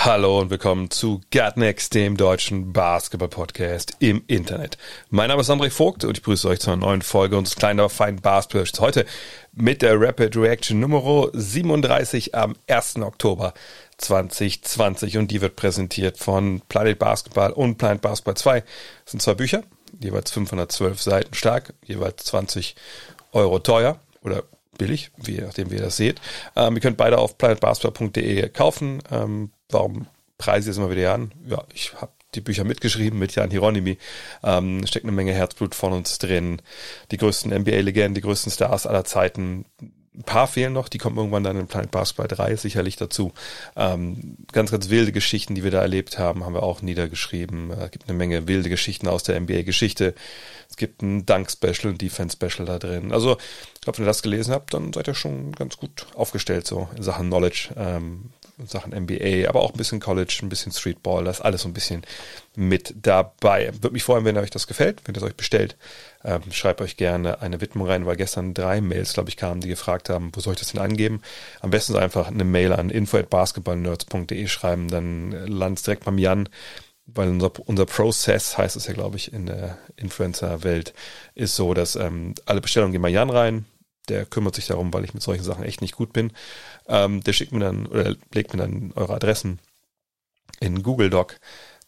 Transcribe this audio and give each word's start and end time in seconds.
Hallo 0.00 0.38
und 0.38 0.50
willkommen 0.50 0.92
zu 0.92 1.20
Gutnext, 1.32 1.92
dem 1.92 2.16
deutschen 2.16 2.72
Basketball-Podcast 2.72 3.96
im 3.98 4.22
Internet. 4.28 4.78
Mein 5.10 5.26
Name 5.26 5.40
ist 5.40 5.50
André 5.50 5.70
Vogt 5.70 6.04
und 6.04 6.16
ich 6.16 6.22
grüße 6.22 6.48
euch 6.48 6.60
zu 6.60 6.70
einer 6.70 6.86
neuen 6.86 7.02
Folge 7.02 7.36
unseres 7.36 7.56
kleinen, 7.56 7.80
aber 7.80 7.90
feinen 7.90 8.20
Basketball. 8.20 8.64
Heute 8.78 9.06
mit 9.52 9.82
der 9.82 10.00
Rapid 10.00 10.36
Reaction 10.36 10.78
Nummer 10.78 11.30
37 11.32 12.32
am 12.36 12.54
1. 12.68 12.98
Oktober 12.98 13.54
2020 13.96 15.18
und 15.18 15.32
die 15.32 15.40
wird 15.40 15.56
präsentiert 15.56 16.16
von 16.16 16.62
Planet 16.68 17.00
Basketball 17.00 17.50
und 17.50 17.76
Planet 17.78 18.00
Basketball 18.00 18.36
2. 18.36 18.60
Das 18.60 19.10
sind 19.10 19.20
zwei 19.20 19.34
Bücher, 19.34 19.64
jeweils 19.98 20.30
512 20.30 21.02
Seiten 21.02 21.34
stark, 21.34 21.74
jeweils 21.84 22.24
20 22.24 22.76
Euro 23.32 23.58
teuer 23.58 23.98
oder 24.22 24.44
billig, 24.78 25.10
wie 25.16 25.38
nachdem 25.38 25.72
wie 25.72 25.74
ihr 25.74 25.82
das 25.82 25.96
seht. 25.96 26.20
Ähm, 26.54 26.76
ihr 26.76 26.80
könnt 26.80 26.96
beide 26.96 27.18
auf 27.18 27.36
planetbasketball.de 27.36 28.48
kaufen. 28.50 29.02
Ähm, 29.10 29.50
warum 29.70 30.06
preise 30.38 30.70
ich 30.70 30.72
es 30.72 30.78
immer 30.78 30.90
wieder 30.90 31.14
an? 31.14 31.32
Ja, 31.46 31.64
ich 31.74 31.94
habe 31.94 32.12
die 32.34 32.40
Bücher 32.40 32.64
mitgeschrieben 32.64 33.18
mit 33.18 33.34
Jan 33.34 33.50
Hieronymi. 33.50 33.98
Ähm, 34.42 34.86
steckt 34.86 35.04
eine 35.04 35.12
Menge 35.12 35.32
Herzblut 35.32 35.74
von 35.74 35.92
uns 35.92 36.18
drin. 36.18 36.60
Die 37.10 37.16
größten 37.16 37.52
NBA-Legenden, 37.52 38.14
die 38.14 38.20
größten 38.20 38.52
Stars 38.52 38.86
aller 38.86 39.04
Zeiten. 39.04 39.64
Ein 39.80 40.24
paar 40.24 40.48
fehlen 40.48 40.72
noch, 40.72 40.88
die 40.88 40.98
kommen 40.98 41.16
irgendwann 41.16 41.44
dann 41.44 41.58
in 41.58 41.68
Planet 41.68 41.92
Basketball 41.92 42.28
3 42.28 42.56
sicherlich 42.56 42.96
dazu. 42.96 43.32
Ähm, 43.76 44.36
ganz, 44.52 44.70
ganz 44.70 44.88
wilde 44.88 45.12
Geschichten, 45.12 45.54
die 45.54 45.64
wir 45.64 45.70
da 45.70 45.80
erlebt 45.80 46.18
haben, 46.18 46.44
haben 46.44 46.54
wir 46.54 46.64
auch 46.64 46.82
niedergeschrieben. 46.82 47.70
Es 47.70 47.78
äh, 47.78 47.88
gibt 47.90 48.08
eine 48.08 48.18
Menge 48.18 48.48
wilde 48.48 48.68
Geschichten 48.68 49.06
aus 49.06 49.22
der 49.22 49.40
NBA-Geschichte. 49.40 50.14
Gibt 50.78 51.02
ein 51.02 51.26
Dunk-Special 51.26 51.92
und 51.92 52.00
Defense-Special 52.00 52.64
da 52.66 52.78
drin. 52.78 53.12
Also, 53.12 53.36
ich 53.74 53.80
glaube, 53.82 53.98
wenn 53.98 54.04
ihr 54.04 54.08
das 54.08 54.22
gelesen 54.22 54.54
habt, 54.54 54.72
dann 54.72 54.92
seid 54.92 55.08
ihr 55.08 55.14
schon 55.14 55.52
ganz 55.52 55.76
gut 55.76 56.06
aufgestellt, 56.14 56.66
so 56.66 56.88
in 56.96 57.02
Sachen 57.02 57.26
Knowledge, 57.26 57.70
ähm, 57.76 58.30
in 58.58 58.66
Sachen 58.66 58.92
NBA, 58.92 59.48
aber 59.48 59.60
auch 59.60 59.72
ein 59.72 59.76
bisschen 59.76 60.00
College, 60.00 60.40
ein 60.42 60.48
bisschen 60.48 60.72
Streetball, 60.72 61.24
das 61.24 61.38
ist 61.38 61.44
alles 61.44 61.62
so 61.62 61.68
ein 61.68 61.74
bisschen 61.74 62.02
mit 62.56 62.94
dabei. 63.02 63.72
Würde 63.72 63.92
mich 63.92 64.02
freuen, 64.02 64.24
wenn 64.24 64.36
euch 64.36 64.50
das 64.50 64.66
gefällt, 64.66 65.02
wenn 65.04 65.14
ihr 65.14 65.18
es 65.18 65.24
euch 65.24 65.36
bestellt. 65.36 65.76
Ähm, 66.24 66.42
schreibt 66.50 66.80
euch 66.80 66.96
gerne 66.96 67.40
eine 67.40 67.60
Widmung 67.60 67.86
rein, 67.86 68.04
weil 68.06 68.16
gestern 68.16 68.54
drei 68.54 68.80
Mails, 68.80 69.14
glaube 69.14 69.28
ich, 69.28 69.36
kamen, 69.36 69.60
die 69.60 69.68
gefragt 69.68 70.08
haben, 70.08 70.32
wo 70.34 70.40
soll 70.40 70.54
ich 70.54 70.58
das 70.58 70.72
denn 70.72 70.80
angeben? 70.80 71.22
Am 71.60 71.70
besten 71.70 71.94
einfach 71.96 72.28
eine 72.28 72.44
Mail 72.44 72.72
an 72.72 72.90
info@basketballnerds.de 72.90 74.48
schreiben, 74.48 74.88
dann 74.88 75.30
landet 75.30 75.78
es 75.78 75.84
direkt 75.84 76.04
beim 76.04 76.18
Jan 76.18 76.48
weil 77.14 77.28
unser, 77.30 77.50
unser 77.66 77.86
Process, 77.86 78.58
heißt 78.58 78.76
es 78.76 78.86
ja, 78.86 78.92
glaube 78.92 79.16
ich, 79.16 79.32
in 79.32 79.46
der 79.46 79.78
Influencer-Welt, 79.96 80.92
ist 81.34 81.56
so, 81.56 81.74
dass 81.74 81.96
ähm, 81.96 82.34
alle 82.46 82.60
Bestellungen 82.60 82.92
gehen 82.92 83.02
bei 83.02 83.08
Jan 83.08 83.30
rein. 83.30 83.64
Der 84.08 84.26
kümmert 84.26 84.54
sich 84.54 84.66
darum, 84.66 84.92
weil 84.92 85.04
ich 85.04 85.14
mit 85.14 85.22
solchen 85.22 85.44
Sachen 85.44 85.64
echt 85.64 85.80
nicht 85.80 85.96
gut 85.96 86.12
bin. 86.12 86.32
Ähm, 86.86 87.22
der 87.22 87.32
schickt 87.32 87.52
mir 87.52 87.60
dann 87.60 87.86
oder 87.86 88.14
legt 88.32 88.52
mir 88.52 88.60
dann 88.60 88.92
eure 88.94 89.14
Adressen 89.14 89.58
in 90.60 90.82
Google 90.82 91.10
Doc. 91.10 91.38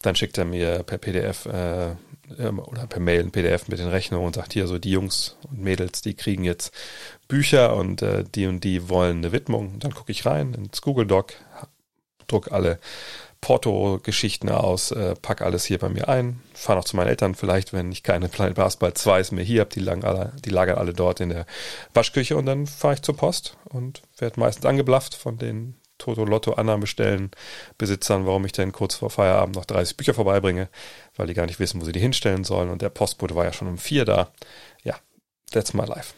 Dann 0.01 0.15
schickt 0.15 0.37
er 0.37 0.45
mir 0.45 0.83
per 0.83 0.97
PDF 0.97 1.45
äh, 1.45 1.95
oder 2.39 2.87
per 2.87 2.99
Mail 2.99 3.21
ein 3.21 3.31
PDF 3.31 3.67
mit 3.67 3.79
den 3.79 3.89
Rechnungen 3.89 4.25
und 4.27 4.35
sagt 4.35 4.53
hier 4.53 4.67
so, 4.67 4.79
die 4.79 4.91
Jungs 4.91 5.37
und 5.49 5.59
Mädels, 5.59 6.01
die 6.01 6.15
kriegen 6.15 6.43
jetzt 6.43 6.73
Bücher 7.27 7.75
und 7.75 8.01
äh, 8.01 8.23
die 8.23 8.47
und 8.47 8.63
die 8.63 8.89
wollen 8.89 9.17
eine 9.17 9.31
Widmung. 9.31 9.79
Dann 9.79 9.93
gucke 9.93 10.11
ich 10.11 10.25
rein 10.25 10.53
ins 10.53 10.81
Google 10.81 11.05
Doc, 11.05 11.33
druck 12.27 12.51
alle 12.51 12.79
Porto-Geschichten 13.41 14.49
aus, 14.49 14.91
äh, 14.91 15.15
pack 15.19 15.41
alles 15.41 15.65
hier 15.65 15.79
bei 15.79 15.89
mir 15.89 16.07
ein, 16.07 16.41
fahre 16.53 16.77
noch 16.77 16.85
zu 16.85 16.95
meinen 16.95 17.07
Eltern 17.07 17.33
vielleicht, 17.33 17.73
wenn 17.73 17.91
ich 17.91 18.03
keine 18.03 18.29
Planet 18.29 18.55
Basketball 18.55 18.93
2 18.93 19.19
ist 19.19 19.31
mir 19.31 19.41
hier 19.41 19.61
habe, 19.61 19.71
die, 19.71 19.81
die 20.45 20.49
lagern 20.51 20.77
alle 20.77 20.93
dort 20.93 21.19
in 21.19 21.29
der 21.29 21.47
Waschküche 21.93 22.37
und 22.37 22.45
dann 22.45 22.67
fahre 22.67 22.93
ich 22.93 23.01
zur 23.01 23.17
Post 23.17 23.57
und 23.65 24.03
werde 24.19 24.39
meistens 24.39 24.65
angeblafft 24.65 25.15
von 25.15 25.39
den 25.39 25.75
Toto 25.97 26.23
Lotto 26.23 26.53
Annahmestellen 26.53 27.31
Besitzern, 27.77 28.25
warum 28.25 28.45
ich 28.45 28.51
denn 28.51 28.71
kurz 28.71 28.95
vor 28.95 29.09
Feierabend 29.09 29.55
noch 29.55 29.65
30 29.65 29.97
Bücher 29.97 30.13
vorbeibringe, 30.13 30.69
weil 31.15 31.27
die 31.27 31.33
gar 31.33 31.45
nicht 31.45 31.59
wissen, 31.59 31.81
wo 31.81 31.85
sie 31.85 31.91
die 31.91 31.99
hinstellen 31.99 32.43
sollen 32.43 32.69
und 32.69 32.81
der 32.81 32.89
Postbote 32.89 33.35
war 33.35 33.45
ja 33.45 33.53
schon 33.53 33.67
um 33.67 33.77
vier 33.77 34.05
da. 34.05 34.31
Ja, 34.83 34.95
that's 35.51 35.73
my 35.73 35.85
life. 35.85 36.13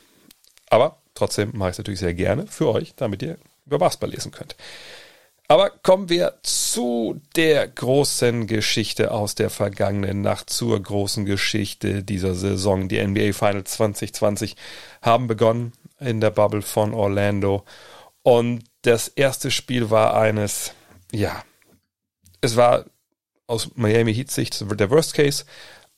Aber 0.69 1.01
trotzdem 1.15 1.51
mache 1.53 1.69
ich 1.69 1.73
es 1.73 1.77
natürlich 1.77 1.99
sehr 1.99 2.13
gerne 2.13 2.47
für 2.47 2.69
euch, 2.69 2.93
damit 2.95 3.21
ihr 3.21 3.37
über 3.65 3.77
Basketball 3.77 4.09
lesen 4.09 4.31
könnt. 4.31 4.55
Aber 5.47 5.69
kommen 5.69 6.09
wir 6.09 6.39
zu 6.41 7.21
der 7.35 7.67
großen 7.67 8.47
Geschichte 8.47 9.11
aus 9.11 9.35
der 9.35 9.49
vergangenen 9.49 10.21
Nacht, 10.21 10.49
zur 10.49 10.81
großen 10.81 11.25
Geschichte 11.25 12.03
dieser 12.03 12.33
Saison. 12.33 12.87
Die 12.87 13.05
NBA 13.05 13.33
Finals 13.33 13.73
2020 13.73 14.55
haben 15.01 15.27
begonnen 15.27 15.73
in 15.99 16.21
der 16.21 16.31
Bubble 16.31 16.61
von 16.61 16.93
Orlando. 16.93 17.65
Und 18.23 18.63
das 18.83 19.09
erste 19.09 19.51
Spiel 19.51 19.89
war 19.89 20.15
eines, 20.15 20.71
ja, 21.11 21.43
es 22.41 22.55
war 22.55 22.85
aus 23.47 23.69
Miami 23.75 24.13
Heat 24.13 24.31
Sicht 24.31 24.63
der 24.79 24.89
Worst 24.89 25.13
Case 25.13 25.45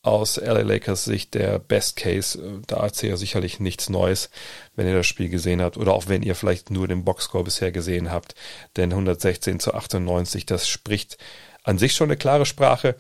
aus 0.06 0.38
LA 0.38 0.62
Lakers 0.62 1.06
Sicht 1.06 1.34
der 1.34 1.58
Best 1.60 1.96
Case. 1.96 2.62
Da 2.68 2.78
erzählt 2.78 3.14
er 3.14 3.18
sicherlich 3.18 3.60
nichts 3.60 3.90
Neues, 3.90 4.30
wenn 4.76 4.88
ihr 4.88 4.94
das 4.94 5.08
Spiel 5.08 5.30
gesehen 5.30 5.62
habt 5.62 5.78
oder 5.78 5.94
auch 5.94 6.08
wenn 6.08 6.22
ihr 6.22 6.36
vielleicht 6.36 6.70
nur 6.70 6.88
den 6.88 7.04
Boxscore 7.04 7.44
bisher 7.44 7.72
gesehen 7.72 8.12
habt. 8.12 8.36
Denn 8.78 8.92
116 8.92 9.60
zu 9.60 9.74
98, 9.74 10.46
das 10.46 10.68
spricht 10.68 11.18
an 11.64 11.80
sich 11.80 11.94
schon 11.94 12.10
eine 12.10 12.18
klare 12.18 12.46
Sprache, 12.46 12.96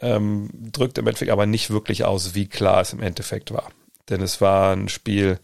ähm, 0.00 0.50
drückt 0.52 0.98
im 0.98 1.06
Endeffekt 1.06 1.30
aber 1.30 1.46
nicht 1.46 1.70
wirklich 1.70 2.04
aus, 2.04 2.34
wie 2.34 2.48
klar 2.48 2.80
es 2.80 2.92
im 2.92 3.00
Endeffekt 3.00 3.52
war. 3.52 3.70
Denn 4.08 4.20
es 4.20 4.40
war 4.40 4.74
ein 4.74 4.88
Spiel 4.88 5.38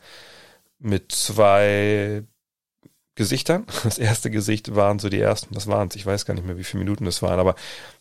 mit 0.80 1.12
zwei 1.12 2.24
Gesichtern. 3.14 3.64
Das 3.84 3.98
erste 3.98 4.30
Gesicht 4.30 4.74
waren 4.74 4.98
so 4.98 5.08
die 5.08 5.20
ersten, 5.20 5.54
das 5.54 5.68
waren 5.68 5.86
es, 5.88 5.94
ich 5.94 6.04
weiß 6.04 6.26
gar 6.26 6.34
nicht 6.34 6.46
mehr, 6.46 6.58
wie 6.58 6.64
viele 6.64 6.82
Minuten 6.82 7.04
das 7.04 7.22
waren, 7.22 7.38
aber 7.38 7.54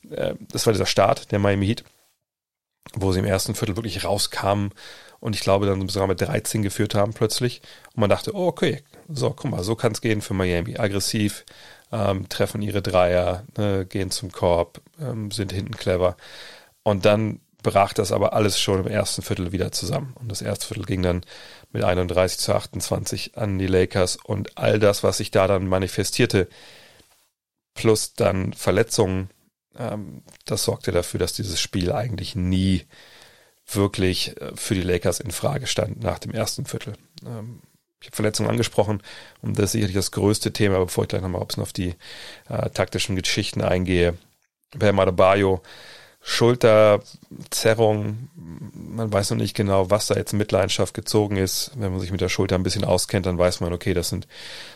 äh, 0.09 0.33
das 0.51 0.65
war 0.65 0.73
dieser 0.73 0.87
Start 0.87 1.31
der 1.31 1.37
Miami 1.37 1.67
Heat 1.67 1.83
wo 2.93 3.11
sie 3.11 3.19
im 3.19 3.25
ersten 3.25 3.55
Viertel 3.55 3.75
wirklich 3.75 4.03
rauskamen 4.03 4.71
und 5.19 5.35
ich 5.35 5.41
glaube 5.41 5.65
dann 5.65 5.87
sogar 5.89 6.07
mit 6.07 6.21
13 6.21 6.61
geführt 6.61 6.95
haben 6.95 7.13
plötzlich. 7.13 7.61
Und 7.93 8.01
man 8.01 8.09
dachte, 8.09 8.33
oh, 8.35 8.47
okay, 8.47 8.83
so, 9.09 9.31
guck 9.31 9.51
mal, 9.51 9.63
so 9.63 9.75
kann 9.75 9.91
es 9.91 10.01
gehen 10.01 10.21
für 10.21 10.33
Miami. 10.33 10.77
Aggressiv, 10.77 11.45
ähm, 11.91 12.29
treffen 12.29 12.61
ihre 12.61 12.81
Dreier, 12.81 13.43
äh, 13.57 13.85
gehen 13.85 14.11
zum 14.11 14.31
Korb, 14.31 14.81
ähm, 14.99 15.31
sind 15.31 15.51
hinten 15.51 15.75
clever. 15.75 16.15
Und 16.83 17.05
dann 17.05 17.41
brach 17.61 17.93
das 17.93 18.11
aber 18.11 18.33
alles 18.33 18.59
schon 18.59 18.79
im 18.79 18.87
ersten 18.87 19.21
Viertel 19.21 19.51
wieder 19.51 19.71
zusammen. 19.71 20.13
Und 20.19 20.31
das 20.31 20.41
erste 20.41 20.67
Viertel 20.67 20.85
ging 20.85 21.03
dann 21.03 21.23
mit 21.71 21.83
31 21.83 22.39
zu 22.39 22.53
28 22.53 23.37
an 23.37 23.59
die 23.59 23.67
Lakers 23.67 24.15
und 24.15 24.57
all 24.57 24.79
das, 24.79 25.03
was 25.03 25.17
sich 25.17 25.31
da 25.31 25.47
dann 25.47 25.67
manifestierte, 25.67 26.47
plus 27.73 28.13
dann 28.13 28.53
Verletzungen, 28.53 29.29
ähm, 29.77 30.23
das 30.45 30.63
sorgte 30.63 30.91
dafür, 30.91 31.19
dass 31.19 31.33
dieses 31.33 31.59
Spiel 31.59 31.91
eigentlich 31.91 32.35
nie 32.35 32.85
wirklich 33.67 34.39
äh, 34.41 34.51
für 34.55 34.75
die 34.75 34.81
Lakers 34.81 35.19
in 35.19 35.31
Frage 35.31 35.67
stand 35.67 36.01
nach 36.01 36.19
dem 36.19 36.31
ersten 36.31 36.65
Viertel. 36.65 36.93
Ähm, 37.25 37.61
ich 38.01 38.07
habe 38.07 38.15
Verletzungen 38.15 38.49
angesprochen 38.49 39.03
und 39.41 39.57
das 39.59 39.65
ist 39.65 39.71
sicherlich 39.73 39.95
das 39.95 40.11
größte 40.11 40.53
Thema, 40.53 40.79
bevor 40.79 41.03
ich 41.03 41.09
gleich 41.09 41.21
nochmal 41.21 41.41
auf 41.41 41.73
die 41.73 41.95
äh, 42.47 42.69
taktischen 42.69 43.15
Geschichten 43.15 43.61
eingehe. 43.61 44.17
Bam 44.77 44.99
Adebayo 44.99 45.61
Schulterzerrung, 46.21 48.29
man 48.35 49.11
weiß 49.11 49.31
noch 49.31 49.37
nicht 49.37 49.55
genau, 49.55 49.89
was 49.89 50.07
da 50.07 50.15
jetzt 50.15 50.33
in 50.33 50.37
Mitleidenschaft 50.37 50.93
gezogen 50.93 51.37
ist. 51.37 51.71
Wenn 51.75 51.91
man 51.91 52.01
sich 52.01 52.11
mit 52.11 52.21
der 52.21 52.29
Schulter 52.29 52.55
ein 52.55 52.63
bisschen 52.63 52.83
auskennt, 52.83 53.25
dann 53.25 53.37
weiß 53.37 53.61
man, 53.61 53.71
okay, 53.71 53.93
das 53.93 54.09
sind, 54.09 54.27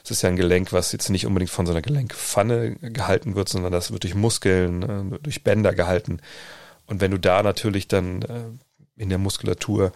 das 0.02 0.12
ist 0.12 0.22
ja 0.22 0.30
ein 0.30 0.38
Gelenk, 0.38 0.72
was 0.72 0.94
jetzt 0.94 1.10
nicht 1.10 1.26
unbedingt 1.26 1.52
von 1.52 1.66
so 1.66 1.74
einer 1.74 1.82
Gelenkpfanne 1.82 2.78
gehalten 2.78 3.36
wird, 3.36 3.50
sondern 3.50 3.74
das 3.74 3.92
wird 3.92 4.04
durch 4.04 4.16
Muskeln, 4.16 4.84
äh, 4.84 5.20
durch 5.20 5.44
Bänder 5.44 5.74
gehalten. 5.74 6.22
Und 6.86 7.02
wenn 7.02 7.12
du 7.12 7.20
da 7.20 7.44
natürlich 7.44 7.88
dann 7.88 8.22
äh, 8.22 8.44
in 8.96 9.10
der 9.10 9.18
Muskulatur 9.18 9.92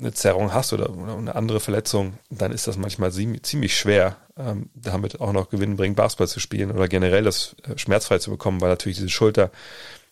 eine 0.00 0.12
Zerrung 0.12 0.54
hast 0.54 0.72
oder, 0.72 0.90
eine 0.90 1.34
andere 1.34 1.60
Verletzung, 1.60 2.14
dann 2.30 2.52
ist 2.52 2.68
das 2.68 2.76
manchmal 2.76 3.12
ziemlich 3.12 3.76
schwer, 3.76 4.16
ähm, 4.36 4.70
damit 4.74 5.20
auch 5.20 5.32
noch 5.32 5.50
gewinnbringend 5.50 5.96
Basketball 5.96 6.28
zu 6.28 6.40
spielen 6.40 6.70
oder 6.70 6.88
generell 6.88 7.24
das 7.24 7.56
äh, 7.64 7.76
schmerzfrei 7.76 8.18
zu 8.18 8.30
bekommen, 8.30 8.60
weil 8.60 8.70
natürlich 8.70 8.98
diese 8.98 9.08
Schulter 9.08 9.50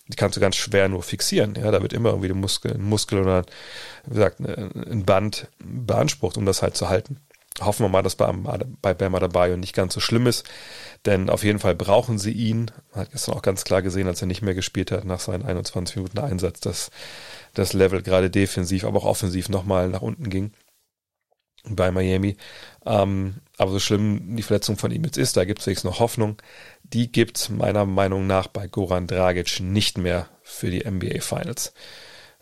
die 0.08 0.16
kannst 0.16 0.36
du 0.36 0.40
ganz 0.40 0.56
schwer 0.56 0.88
nur 0.88 1.02
fixieren. 1.02 1.54
Ja, 1.56 1.70
da 1.70 1.82
wird 1.82 1.92
immer 1.92 2.10
irgendwie 2.10 2.30
ein 2.30 2.40
Muskel, 2.40 2.74
ein 2.74 2.82
Muskel 2.82 3.20
oder 3.20 3.44
wie 4.06 4.14
gesagt, 4.14 4.40
ein 4.40 5.04
Band 5.04 5.48
beansprucht, 5.58 6.36
um 6.36 6.46
das 6.46 6.62
halt 6.62 6.76
zu 6.76 6.88
halten. 6.88 7.18
hoffen 7.60 7.84
wir 7.84 7.88
mal, 7.88 8.02
dass 8.02 8.14
bei, 8.14 8.32
bei 8.82 8.94
Bama 8.94 9.18
dabei 9.18 9.52
und 9.52 9.60
nicht 9.60 9.74
ganz 9.74 9.94
so 9.94 10.00
schlimm 10.00 10.26
ist. 10.26 10.44
Denn 11.06 11.28
auf 11.30 11.42
jeden 11.42 11.58
Fall 11.58 11.74
brauchen 11.74 12.18
sie 12.18 12.32
ihn. 12.32 12.70
Man 12.92 13.00
hat 13.00 13.12
gestern 13.12 13.34
auch 13.34 13.42
ganz 13.42 13.64
klar 13.64 13.82
gesehen, 13.82 14.06
als 14.06 14.20
er 14.20 14.28
nicht 14.28 14.42
mehr 14.42 14.54
gespielt 14.54 14.92
hat 14.92 15.04
nach 15.04 15.20
seinen 15.20 15.44
21 15.44 15.96
Minuten 15.96 16.18
Einsatz, 16.18 16.60
dass 16.60 16.90
das 17.54 17.72
Level 17.72 18.02
gerade 18.02 18.30
defensiv, 18.30 18.84
aber 18.84 18.98
auch 18.98 19.04
offensiv 19.04 19.48
nochmal 19.48 19.88
nach 19.88 20.02
unten 20.02 20.30
ging 20.30 20.52
bei 21.68 21.90
Miami. 21.90 22.36
Ähm, 22.84 23.36
aber 23.58 23.72
so 23.72 23.80
schlimm 23.80 24.36
die 24.36 24.42
Verletzung 24.42 24.76
von 24.76 24.90
ihm 24.90 25.04
jetzt 25.04 25.18
ist, 25.18 25.36
da 25.36 25.44
gibt 25.44 25.60
es 25.60 25.66
wenigstens 25.66 25.90
noch 25.90 26.00
Hoffnung. 26.00 26.36
Die 26.92 27.10
gibt 27.10 27.36
es 27.36 27.48
meiner 27.48 27.84
Meinung 27.84 28.26
nach 28.26 28.46
bei 28.46 28.68
Goran 28.68 29.08
Dragic 29.08 29.60
nicht 29.60 29.98
mehr 29.98 30.28
für 30.42 30.70
die 30.70 30.88
NBA 30.88 31.20
Finals. 31.20 31.72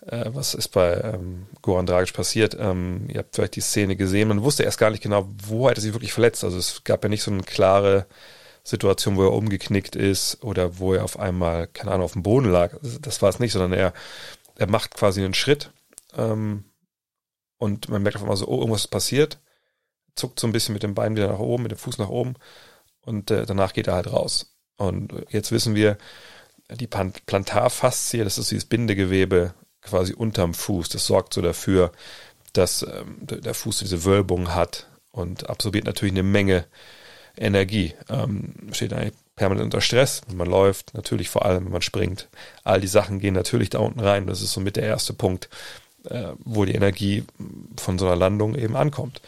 Äh, 0.07 0.27
was 0.35 0.53
ist 0.53 0.69
bei 0.69 1.01
ähm, 1.01 1.47
Goran 1.63 1.87
Dragic 1.87 2.13
passiert? 2.13 2.55
Ähm, 2.59 3.09
ihr 3.09 3.21
habt 3.21 3.35
vielleicht 3.35 3.57
die 3.57 3.63
Szene 3.63 3.97
gesehen. 3.97 4.29
Man 4.29 4.43
wusste 4.43 4.63
erst 4.63 4.79
gar 4.79 4.91
nicht 4.91 5.03
genau, 5.03 5.29
wo 5.47 5.69
er 5.69 5.81
sich 5.81 5.95
wirklich 5.95 6.13
verletzt. 6.13 6.45
Also 6.45 6.59
es 6.59 6.85
gab 6.85 7.03
ja 7.03 7.09
nicht 7.09 7.23
so 7.23 7.31
eine 7.31 7.43
klare 7.43 8.07
Situation, 8.65 9.17
wo 9.17 9.23
er 9.25 9.33
umgeknickt 9.33 9.97
ist 9.97 10.43
oder 10.43 10.79
wo 10.79 10.93
er 10.93 11.05
auf 11.05 11.19
einmal, 11.19 11.67
keine 11.67 11.93
Ahnung, 11.93 12.05
auf 12.05 12.13
dem 12.13 12.23
Boden 12.23 12.51
lag. 12.51 12.77
Das 13.01 13.23
war 13.23 13.31
es 13.31 13.39
nicht, 13.39 13.53
sondern 13.53 13.73
er, 13.73 13.95
er 14.57 14.69
macht 14.69 14.95
quasi 14.95 15.25
einen 15.25 15.35
Schritt 15.35 15.71
ähm, 16.17 16.65
und 17.57 17.89
man 17.89 18.03
merkt 18.03 18.17
auf 18.17 18.23
einmal 18.23 18.37
so, 18.37 18.47
oh, 18.47 18.59
irgendwas 18.59 18.83
ist 18.83 18.89
passiert, 18.89 19.39
zuckt 20.17 20.39
so 20.39 20.47
ein 20.47 20.53
bisschen 20.53 20.75
mit 20.75 20.83
dem 20.83 20.95
Bein 20.95 21.17
wieder 21.17 21.29
nach 21.29 21.39
oben, 21.39 21.63
mit 21.63 21.73
dem 21.73 21.79
Fuß 21.79 21.97
nach 21.99 22.11
oben 22.11 22.35
und 23.05 23.31
äh, 23.31 23.47
danach 23.47 23.73
geht 23.73 23.87
er 23.87 23.95
halt 23.95 24.13
raus. 24.13 24.55
Und 24.77 25.13
jetzt 25.31 25.53
wissen 25.53 25.75
wir, 25.75 25.99
die 26.71 26.87
Plantarfaszie, 26.87 28.25
das 28.25 28.39
ist 28.39 28.51
dieses 28.51 28.65
Bindegewebe 28.65 29.55
quasi 29.83 30.15
unterm 30.15 30.55
Fuß, 30.55 30.89
das 30.89 31.07
sorgt 31.07 31.35
so 31.35 31.43
dafür, 31.43 31.93
dass 32.55 32.83
ähm, 32.83 33.19
der 33.21 33.55
Fuß 33.55 33.79
diese 33.79 34.05
Wölbung 34.05 34.55
hat 34.55 34.89
und 35.11 35.49
absorbiert 35.51 35.85
natürlich 35.85 36.15
eine 36.15 36.23
Menge 36.23 36.65
Energie. 37.37 37.95
Ähm, 38.09 38.55
steht 38.73 38.93
eigentlich 38.93 39.15
permanent 39.37 39.67
unter 39.67 39.81
Stress, 39.81 40.23
wenn 40.29 40.37
man 40.37 40.49
läuft, 40.49 40.95
natürlich 40.95 41.29
vor 41.29 41.45
allem, 41.45 41.65
wenn 41.65 41.73
man 41.73 41.83
springt. 41.83 42.29
All 42.63 42.81
die 42.81 42.87
Sachen 42.87 43.19
gehen 43.19 43.35
natürlich 43.35 43.71
da 43.71 43.81
unten 43.81 44.01
rein. 44.01 44.27
Das 44.27 44.41
ist 44.41 44.53
somit 44.53 44.77
der 44.77 44.85
erste 44.85 45.13
Punkt, 45.13 45.49
äh, 46.09 46.33
wo 46.39 46.65
die 46.65 46.75
Energie 46.75 47.25
von 47.77 47.99
so 47.99 48.07
einer 48.07 48.17
Landung 48.17 48.55
eben 48.55 48.77
ankommt. 48.77 49.21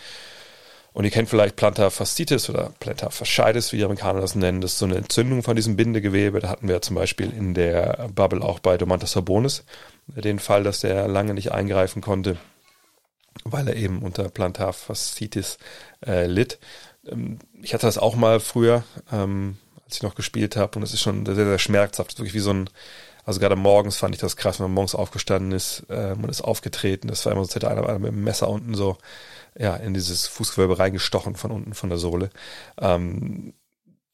Und 0.96 1.04
ihr 1.04 1.10
kennt 1.10 1.28
vielleicht 1.28 1.56
Plantar 1.56 1.90
Fasciitis 1.90 2.48
oder 2.48 2.72
Plantar 2.80 3.10
Fasciitis, 3.10 3.70
wie 3.70 3.76
die 3.76 3.84
Amerikaner 3.84 4.22
das 4.22 4.34
nennen. 4.34 4.62
Das 4.62 4.72
ist 4.72 4.78
so 4.78 4.86
eine 4.86 4.94
Entzündung 4.94 5.42
von 5.42 5.54
diesem 5.54 5.76
Bindegewebe. 5.76 6.40
Da 6.40 6.48
hatten 6.48 6.68
wir 6.68 6.80
zum 6.80 6.96
Beispiel 6.96 7.30
in 7.30 7.52
der 7.52 8.08
Bubble 8.14 8.42
auch 8.42 8.60
bei 8.60 8.78
Domantas 8.78 9.12
Sabonis 9.12 9.64
den 10.06 10.38
Fall, 10.38 10.64
dass 10.64 10.80
der 10.80 11.06
lange 11.06 11.34
nicht 11.34 11.52
eingreifen 11.52 12.00
konnte, 12.00 12.38
weil 13.44 13.68
er 13.68 13.76
eben 13.76 14.00
unter 14.00 14.30
Plantar 14.30 14.72
Fasciitis 14.72 15.58
äh, 16.06 16.24
litt. 16.24 16.58
Ähm, 17.06 17.40
ich 17.60 17.74
hatte 17.74 17.84
das 17.84 17.98
auch 17.98 18.16
mal 18.16 18.40
früher, 18.40 18.82
ähm, 19.12 19.58
als 19.84 19.96
ich 19.96 20.02
noch 20.02 20.14
gespielt 20.14 20.56
habe, 20.56 20.78
und 20.78 20.82
es 20.82 20.94
ist 20.94 21.02
schon 21.02 21.26
sehr, 21.26 21.34
sehr 21.34 21.58
schmerzhaft. 21.58 22.08
Das 22.08 22.14
ist 22.14 22.20
wirklich 22.20 22.32
wie 22.32 22.38
so 22.38 22.54
ein 22.54 22.70
also 23.26 23.40
gerade 23.40 23.56
morgens 23.56 23.96
fand 23.96 24.14
ich 24.14 24.20
das 24.20 24.36
krass, 24.36 24.60
wenn 24.60 24.66
man 24.66 24.74
morgens 24.74 24.94
aufgestanden 24.94 25.50
ist, 25.50 25.82
äh, 25.90 26.14
man 26.14 26.30
ist 26.30 26.42
aufgetreten, 26.42 27.08
das 27.08 27.26
war 27.26 27.32
immer 27.32 27.42
so, 27.42 27.48
als 27.48 27.56
hätte 27.56 27.68
einer 27.68 27.98
mit 27.98 28.12
dem 28.12 28.22
Messer 28.22 28.48
unten 28.48 28.74
so 28.74 28.98
ja, 29.58 29.76
in 29.76 29.94
dieses 29.94 30.26
Fußgewölbe 30.26 30.78
reingestochen 30.78 31.34
von 31.34 31.50
unten 31.50 31.74
von 31.74 31.88
der 31.88 31.98
Sohle. 31.98 32.30
Ähm, 32.78 33.54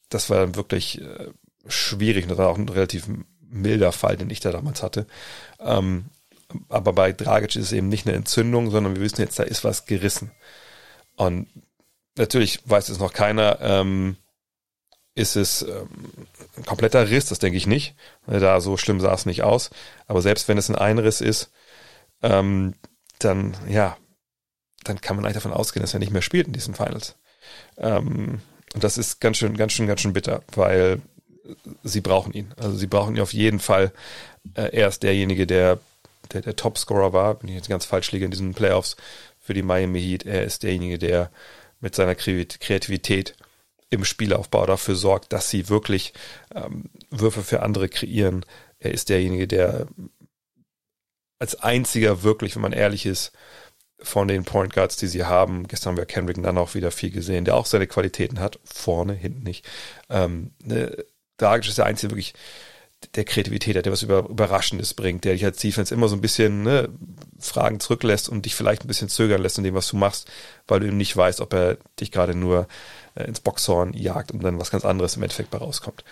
das 0.08 0.30
war 0.30 0.38
dann 0.38 0.56
wirklich 0.56 1.00
äh, 1.00 1.30
schwierig 1.66 2.24
und 2.24 2.30
das 2.30 2.38
war 2.38 2.48
auch 2.48 2.58
ein 2.58 2.68
relativ 2.68 3.06
milder 3.40 3.92
Fall, 3.92 4.16
den 4.16 4.30
ich 4.30 4.40
da 4.40 4.52
damals 4.52 4.82
hatte. 4.82 5.06
Ähm, 5.60 6.06
aber 6.68 6.92
bei 6.92 7.12
Dragic 7.12 7.56
ist 7.56 7.66
es 7.66 7.72
eben 7.72 7.88
nicht 7.88 8.06
eine 8.06 8.16
Entzündung, 8.16 8.70
sondern 8.70 8.94
wir 8.94 9.02
wissen 9.02 9.20
jetzt, 9.20 9.38
da 9.38 9.42
ist 9.42 9.64
was 9.64 9.86
gerissen. 9.86 10.30
Und 11.16 11.48
natürlich 12.16 12.60
weiß 12.64 12.88
es 12.88 12.98
noch 12.98 13.12
keiner, 13.12 13.58
ähm, 13.60 14.16
ist 15.14 15.36
es 15.36 15.62
ähm, 15.62 15.88
ein 16.56 16.64
kompletter 16.64 17.10
Riss, 17.10 17.26
das 17.26 17.38
denke 17.38 17.56
ich 17.56 17.66
nicht. 17.66 17.94
Da 18.26 18.60
so 18.60 18.76
schlimm 18.76 19.00
sah 19.00 19.12
es 19.12 19.26
nicht 19.26 19.42
aus. 19.42 19.70
Aber 20.06 20.22
selbst 20.22 20.48
wenn 20.48 20.58
es 20.58 20.68
ein 20.68 20.76
Einriss 20.76 21.20
ist, 21.20 21.50
ähm, 22.22 22.74
dann, 23.18 23.56
ja, 23.68 23.96
dann 24.84 25.00
kann 25.00 25.16
man 25.16 25.24
eigentlich 25.24 25.34
davon 25.34 25.52
ausgehen, 25.52 25.82
dass 25.82 25.94
er 25.94 26.00
nicht 26.00 26.12
mehr 26.12 26.22
spielt 26.22 26.46
in 26.46 26.52
diesen 26.52 26.74
Finals. 26.74 27.16
Ähm, 27.78 28.40
und 28.74 28.84
das 28.84 28.98
ist 28.98 29.20
ganz 29.20 29.36
schön, 29.36 29.56
ganz 29.56 29.72
schön, 29.72 29.86
ganz 29.86 30.00
schön 30.00 30.12
bitter, 30.12 30.42
weil 30.54 31.00
sie 31.82 32.00
brauchen 32.00 32.32
ihn. 32.32 32.52
Also 32.56 32.76
sie 32.76 32.86
brauchen 32.86 33.16
ihn 33.16 33.22
auf 33.22 33.32
jeden 33.32 33.60
Fall. 33.60 33.92
Äh, 34.54 34.70
er 34.76 34.88
ist 34.88 35.02
derjenige, 35.02 35.46
der 35.46 35.78
der, 36.32 36.40
der 36.40 36.56
Topscorer 36.56 37.12
war, 37.12 37.42
wenn 37.42 37.48
ich 37.48 37.56
jetzt 37.56 37.68
ganz 37.68 37.84
falsch 37.84 38.12
liege 38.12 38.24
in 38.24 38.30
diesen 38.30 38.54
Playoffs 38.54 38.96
für 39.40 39.54
die 39.54 39.62
Miami 39.62 40.00
Heat. 40.00 40.24
Er 40.24 40.44
ist 40.44 40.62
derjenige, 40.62 40.98
der 40.98 41.30
mit 41.80 41.94
seiner 41.94 42.14
Kreativität 42.14 43.36
im 43.90 44.04
Spielaufbau 44.04 44.64
dafür 44.66 44.94
sorgt, 44.94 45.32
dass 45.32 45.50
sie 45.50 45.68
wirklich 45.68 46.14
ähm, 46.54 46.84
Würfe 47.10 47.42
für 47.42 47.62
andere 47.62 47.88
kreieren. 47.88 48.46
Er 48.78 48.92
ist 48.92 49.08
derjenige, 49.08 49.46
der 49.46 49.86
als 51.38 51.56
einziger 51.56 52.22
wirklich, 52.22 52.54
wenn 52.54 52.62
man 52.62 52.72
ehrlich 52.72 53.04
ist, 53.04 53.32
von 54.02 54.28
den 54.28 54.44
Point 54.44 54.72
Guards, 54.72 54.96
die 54.96 55.06
sie 55.06 55.24
haben, 55.24 55.68
gestern 55.68 55.90
haben 55.90 55.96
wir 55.98 56.06
Kendrick 56.06 56.36
Nunn 56.36 56.58
auch 56.58 56.74
wieder 56.74 56.90
viel 56.90 57.10
gesehen, 57.10 57.44
der 57.44 57.56
auch 57.56 57.66
seine 57.66 57.86
Qualitäten 57.86 58.40
hat, 58.40 58.58
vorne, 58.64 59.14
hinten 59.14 59.42
nicht. 59.42 59.64
Ähm, 60.10 60.52
ne, 60.62 61.04
Dragic 61.38 61.68
ist 61.68 61.78
der 61.78 61.86
Einzige 61.86 62.12
wirklich, 62.12 62.34
der 63.14 63.24
Kreativität 63.24 63.76
hat, 63.76 63.84
der 63.84 63.92
was 63.92 64.02
über, 64.02 64.28
Überraschendes 64.28 64.94
bringt, 64.94 65.24
der 65.24 65.32
dich 65.32 65.44
als 65.44 65.58
Defense 65.58 65.92
immer 65.92 66.08
so 66.08 66.16
ein 66.16 66.20
bisschen 66.20 66.62
ne, 66.62 66.88
Fragen 67.38 67.80
zurücklässt 67.80 68.28
und 68.28 68.46
dich 68.46 68.54
vielleicht 68.54 68.84
ein 68.84 68.88
bisschen 68.88 69.08
zögern 69.08 69.42
lässt 69.42 69.58
in 69.58 69.64
dem, 69.64 69.74
was 69.74 69.88
du 69.88 69.96
machst, 69.96 70.30
weil 70.68 70.80
du 70.80 70.86
eben 70.86 70.96
nicht 70.96 71.16
weißt, 71.16 71.40
ob 71.40 71.52
er 71.52 71.78
dich 71.98 72.12
gerade 72.12 72.34
nur 72.34 72.68
äh, 73.14 73.24
ins 73.24 73.40
Boxhorn 73.40 73.92
jagt 73.94 74.30
und 74.30 74.42
dann 74.42 74.60
was 74.60 74.70
ganz 74.70 74.84
anderes 74.84 75.16
im 75.16 75.22
Endeffekt 75.22 75.50
bei 75.50 75.58
rauskommt. 75.58 76.04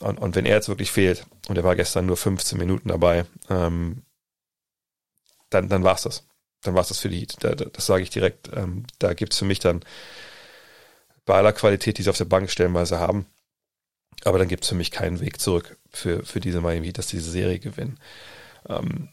Und, 0.00 0.18
und 0.18 0.36
wenn 0.36 0.46
er 0.46 0.56
jetzt 0.56 0.68
wirklich 0.68 0.92
fehlt, 0.92 1.26
und 1.48 1.56
er 1.58 1.64
war 1.64 1.74
gestern 1.74 2.06
nur 2.06 2.16
15 2.16 2.58
Minuten 2.58 2.88
dabei, 2.88 3.24
ähm, 3.50 4.02
dann, 5.50 5.68
dann 5.68 5.82
war's 5.82 6.02
das. 6.02 6.27
Dann 6.62 6.74
war's 6.74 6.88
das 6.88 6.98
für 7.00 7.08
die. 7.08 7.26
Da, 7.40 7.54
da, 7.54 7.66
das 7.66 7.86
sage 7.86 8.02
ich 8.02 8.10
direkt. 8.10 8.50
Ähm, 8.54 8.84
da 8.98 9.14
gibt's 9.14 9.38
für 9.38 9.44
mich 9.44 9.58
dann 9.60 9.84
bei 11.24 11.34
aller 11.34 11.52
Qualität, 11.52 11.98
die 11.98 12.02
sie 12.02 12.10
auf 12.10 12.16
der 12.16 12.24
Bank 12.24 12.50
stellenweise 12.50 12.98
haben, 12.98 13.26
aber 14.24 14.38
dann 14.38 14.48
gibt's 14.48 14.68
für 14.68 14.74
mich 14.74 14.90
keinen 14.90 15.20
Weg 15.20 15.40
zurück 15.40 15.78
für, 15.90 16.24
für 16.24 16.40
diese 16.40 16.60
Miami 16.60 16.86
Heat, 16.86 16.98
dass 16.98 17.06
diese 17.06 17.30
Serie 17.30 17.58
gewinnen. 17.58 18.00
Ähm, 18.68 19.10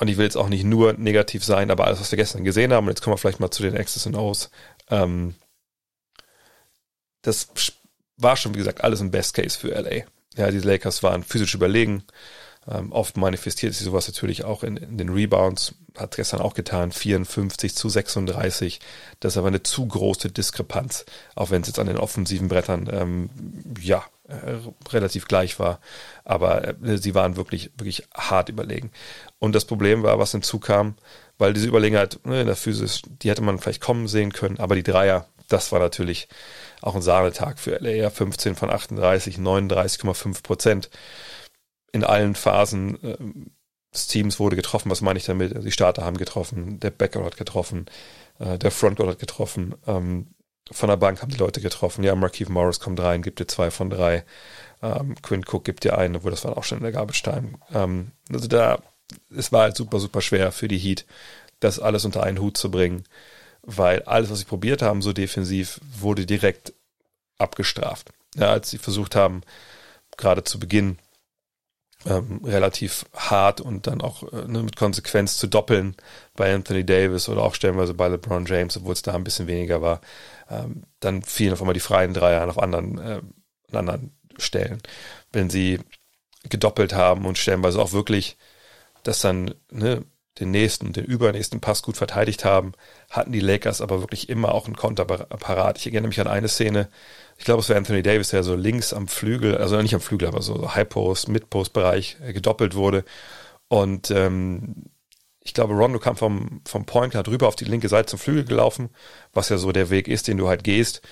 und 0.00 0.08
ich 0.08 0.16
will 0.16 0.24
jetzt 0.24 0.36
auch 0.36 0.48
nicht 0.48 0.64
nur 0.64 0.94
negativ 0.94 1.44
sein, 1.44 1.70
aber 1.70 1.84
alles, 1.86 2.00
was 2.00 2.10
wir 2.10 2.16
gestern 2.16 2.42
gesehen 2.42 2.72
haben, 2.72 2.86
und 2.86 2.90
jetzt 2.90 3.02
kommen 3.02 3.14
wir 3.14 3.18
vielleicht 3.18 3.38
mal 3.38 3.50
zu 3.50 3.62
den 3.62 3.74
X's 3.74 4.06
und 4.06 4.16
O's, 4.16 4.50
ähm, 4.88 5.34
das 7.22 7.48
war 8.16 8.36
schon, 8.36 8.54
wie 8.54 8.58
gesagt, 8.58 8.82
alles 8.82 9.00
ein 9.00 9.10
Best 9.10 9.34
Case 9.34 9.58
für 9.58 9.68
LA. 9.68 10.04
Ja, 10.36 10.50
die 10.50 10.58
Lakers 10.58 11.02
waren 11.02 11.22
physisch 11.22 11.54
überlegen. 11.54 12.04
Ähm, 12.68 12.92
oft 12.92 13.16
manifestiert 13.16 13.74
sich 13.74 13.84
sowas 13.84 14.06
natürlich 14.06 14.44
auch 14.44 14.62
in, 14.62 14.76
in, 14.76 14.98
den 14.98 15.08
Rebounds. 15.08 15.74
Hat 15.96 16.16
gestern 16.16 16.40
auch 16.40 16.54
getan, 16.54 16.92
54 16.92 17.74
zu 17.74 17.88
36. 17.88 18.80
Das 19.18 19.34
ist 19.34 19.36
aber 19.38 19.48
eine 19.48 19.62
zu 19.62 19.86
große 19.86 20.30
Diskrepanz, 20.30 21.04
auch 21.34 21.50
wenn 21.50 21.62
es 21.62 21.68
jetzt 21.68 21.78
an 21.78 21.86
den 21.86 21.96
offensiven 21.96 22.48
Brettern 22.48 22.88
ähm, 22.92 23.30
ja 23.80 24.04
äh, 24.28 24.58
relativ 24.90 25.26
gleich 25.26 25.58
war. 25.58 25.80
Aber 26.24 26.68
äh, 26.68 26.98
sie 26.98 27.14
waren 27.14 27.36
wirklich, 27.36 27.70
wirklich 27.76 28.06
hart 28.14 28.48
überlegen. 28.48 28.92
Und 29.38 29.54
das 29.54 29.64
Problem 29.64 30.02
war, 30.02 30.18
was 30.18 30.32
hinzukam, 30.32 30.94
weil 31.38 31.54
diese 31.54 31.66
Überlegenheit 31.66 32.20
ne, 32.24 32.42
in 32.42 32.46
der 32.46 32.56
Physis, 32.56 33.02
die 33.22 33.30
hätte 33.30 33.42
man 33.42 33.58
vielleicht 33.58 33.80
kommen 33.80 34.06
sehen 34.06 34.32
können, 34.32 34.58
aber 34.58 34.74
die 34.74 34.82
Dreier, 34.82 35.26
das 35.48 35.72
war 35.72 35.80
natürlich 35.80 36.28
auch 36.82 36.94
ein 36.94 37.02
Sahnetag 37.02 37.58
für 37.58 37.78
LA. 37.80 38.10
15 38.10 38.54
von 38.54 38.70
38, 38.70 39.36
39,5 39.36 40.42
Prozent. 40.42 40.90
In 41.92 42.04
allen 42.04 42.34
Phasen 42.34 43.02
äh, 43.02 43.16
des 43.92 44.06
Teams 44.06 44.38
wurde 44.38 44.56
getroffen. 44.56 44.90
Was 44.90 45.00
meine 45.00 45.18
ich 45.18 45.24
damit? 45.24 45.64
Die 45.64 45.72
Starter 45.72 46.04
haben 46.04 46.16
getroffen, 46.16 46.78
der 46.80 46.90
Backcourt 46.90 47.26
hat 47.26 47.36
getroffen, 47.36 47.86
äh, 48.38 48.58
der 48.58 48.70
Frontcourt 48.70 49.10
hat 49.10 49.18
getroffen. 49.18 49.74
Ähm, 49.86 50.28
von 50.70 50.88
der 50.88 50.96
Bank 50.96 51.20
haben 51.20 51.32
die 51.32 51.38
Leute 51.38 51.60
getroffen. 51.60 52.04
Ja, 52.04 52.14
Markeith 52.14 52.48
Morris 52.48 52.78
kommt 52.78 53.00
rein, 53.00 53.22
gibt 53.22 53.40
dir 53.40 53.48
zwei 53.48 53.72
von 53.72 53.90
drei. 53.90 54.24
Ähm, 54.82 55.16
Quinn 55.20 55.44
Cook 55.44 55.64
gibt 55.64 55.82
dir 55.82 55.98
einen, 55.98 56.16
obwohl 56.16 56.30
das 56.30 56.44
war 56.44 56.56
auch 56.56 56.64
schon 56.64 56.78
in 56.78 56.84
der 56.84 56.92
Garbage 56.92 57.22
Time. 57.22 57.54
Ähm, 57.74 58.12
also 58.32 58.46
da, 58.46 58.78
es 59.36 59.50
war 59.50 59.62
halt 59.62 59.76
super, 59.76 59.98
super 59.98 60.20
schwer 60.20 60.52
für 60.52 60.68
die 60.68 60.78
Heat, 60.78 61.06
das 61.58 61.80
alles 61.80 62.04
unter 62.04 62.22
einen 62.22 62.40
Hut 62.40 62.56
zu 62.56 62.70
bringen 62.70 63.04
weil 63.62 64.02
alles, 64.02 64.30
was 64.30 64.40
sie 64.40 64.44
probiert 64.44 64.82
haben, 64.82 65.02
so 65.02 65.12
defensiv, 65.12 65.80
wurde 65.98 66.26
direkt 66.26 66.72
abgestraft. 67.38 68.10
Ja, 68.34 68.50
als 68.52 68.70
sie 68.70 68.78
versucht 68.78 69.16
haben, 69.16 69.42
gerade 70.16 70.44
zu 70.44 70.58
Beginn 70.58 70.98
ähm, 72.06 72.40
relativ 72.44 73.04
hart 73.14 73.60
und 73.60 73.86
dann 73.86 74.00
auch 74.00 74.22
äh, 74.32 74.46
ne, 74.46 74.62
mit 74.62 74.76
Konsequenz 74.76 75.36
zu 75.36 75.46
doppeln 75.46 75.96
bei 76.34 76.54
Anthony 76.54 76.84
Davis 76.84 77.28
oder 77.28 77.42
auch 77.42 77.54
stellenweise 77.54 77.94
bei 77.94 78.08
LeBron 78.08 78.46
James, 78.46 78.76
obwohl 78.76 78.94
es 78.94 79.02
da 79.02 79.14
ein 79.14 79.24
bisschen 79.24 79.46
weniger 79.46 79.82
war, 79.82 80.00
ähm, 80.48 80.84
dann 81.00 81.22
fielen 81.22 81.52
auf 81.52 81.60
einmal 81.60 81.74
die 81.74 81.80
freien 81.80 82.14
Dreier 82.14 82.48
auf 82.48 82.58
anderen, 82.58 82.98
äh, 82.98 83.20
an 83.72 83.76
anderen 83.76 84.16
Stellen. 84.38 84.80
Wenn 85.32 85.50
sie 85.50 85.80
gedoppelt 86.48 86.94
haben 86.94 87.26
und 87.26 87.36
stellenweise 87.36 87.80
auch 87.80 87.92
wirklich, 87.92 88.38
dass 89.02 89.20
dann 89.20 89.54
ne, 89.70 90.04
den 90.38 90.50
nächsten, 90.50 90.92
den 90.92 91.04
übernächsten 91.04 91.60
Pass 91.60 91.82
gut 91.82 91.96
verteidigt 91.96 92.44
haben, 92.44 92.72
hatten 93.10 93.32
die 93.32 93.40
Lakers 93.40 93.80
aber 93.80 94.00
wirklich 94.00 94.28
immer 94.28 94.54
auch 94.54 94.66
einen 94.66 94.76
Konterapparat. 94.76 95.78
Ich 95.78 95.86
erinnere 95.86 96.08
mich 96.08 96.20
an 96.20 96.28
eine 96.28 96.48
Szene, 96.48 96.88
ich 97.36 97.44
glaube, 97.44 97.60
es 97.60 97.68
war 97.68 97.76
Anthony 97.76 98.02
Davis, 98.02 98.28
der 98.28 98.42
so 98.42 98.54
links 98.54 98.92
am 98.92 99.08
Flügel, 99.08 99.56
also 99.56 99.80
nicht 99.80 99.94
am 99.94 100.00
Flügel, 100.00 100.28
aber 100.28 100.42
so 100.42 100.74
High 100.74 100.88
Post, 100.88 101.28
Mid 101.28 101.50
Post 101.50 101.72
Bereich 101.72 102.18
äh, 102.22 102.32
gedoppelt 102.32 102.74
wurde. 102.74 103.04
Und 103.68 104.10
ähm, 104.10 104.90
ich 105.42 105.54
glaube, 105.54 105.74
Rondo 105.74 105.98
kam 105.98 106.16
vom, 106.16 106.60
vom 106.66 106.84
Point 106.84 107.12
Guard 107.12 107.28
rüber 107.28 107.48
auf 107.48 107.56
die 107.56 107.64
linke 107.64 107.88
Seite 107.88 108.10
zum 108.10 108.18
Flügel 108.18 108.44
gelaufen, 108.44 108.90
was 109.32 109.48
ja 109.48 109.56
so 109.56 109.72
der 109.72 109.90
Weg 109.90 110.06
ist, 110.06 110.28
den 110.28 110.36
du 110.36 110.48
halt 110.48 110.64
gehst, 110.64 111.02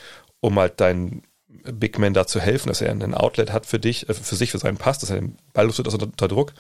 um 0.40 0.58
halt 0.58 0.80
deinen 0.80 1.22
Big 1.48 1.98
Man 1.98 2.14
da 2.14 2.26
zu 2.26 2.40
helfen, 2.40 2.68
dass 2.68 2.82
er 2.82 2.92
ein 2.92 3.14
Outlet 3.14 3.52
hat 3.52 3.66
für 3.66 3.78
dich, 3.78 4.08
äh, 4.08 4.14
für 4.14 4.36
sich, 4.36 4.50
für 4.50 4.58
seinen 4.58 4.76
Pass, 4.76 4.98
dass 4.98 5.10
er 5.10 5.16
den 5.16 5.38
Ball 5.54 5.66
lust 5.66 5.80
unter, 5.80 6.02
unter 6.02 6.28
Druck. 6.28 6.52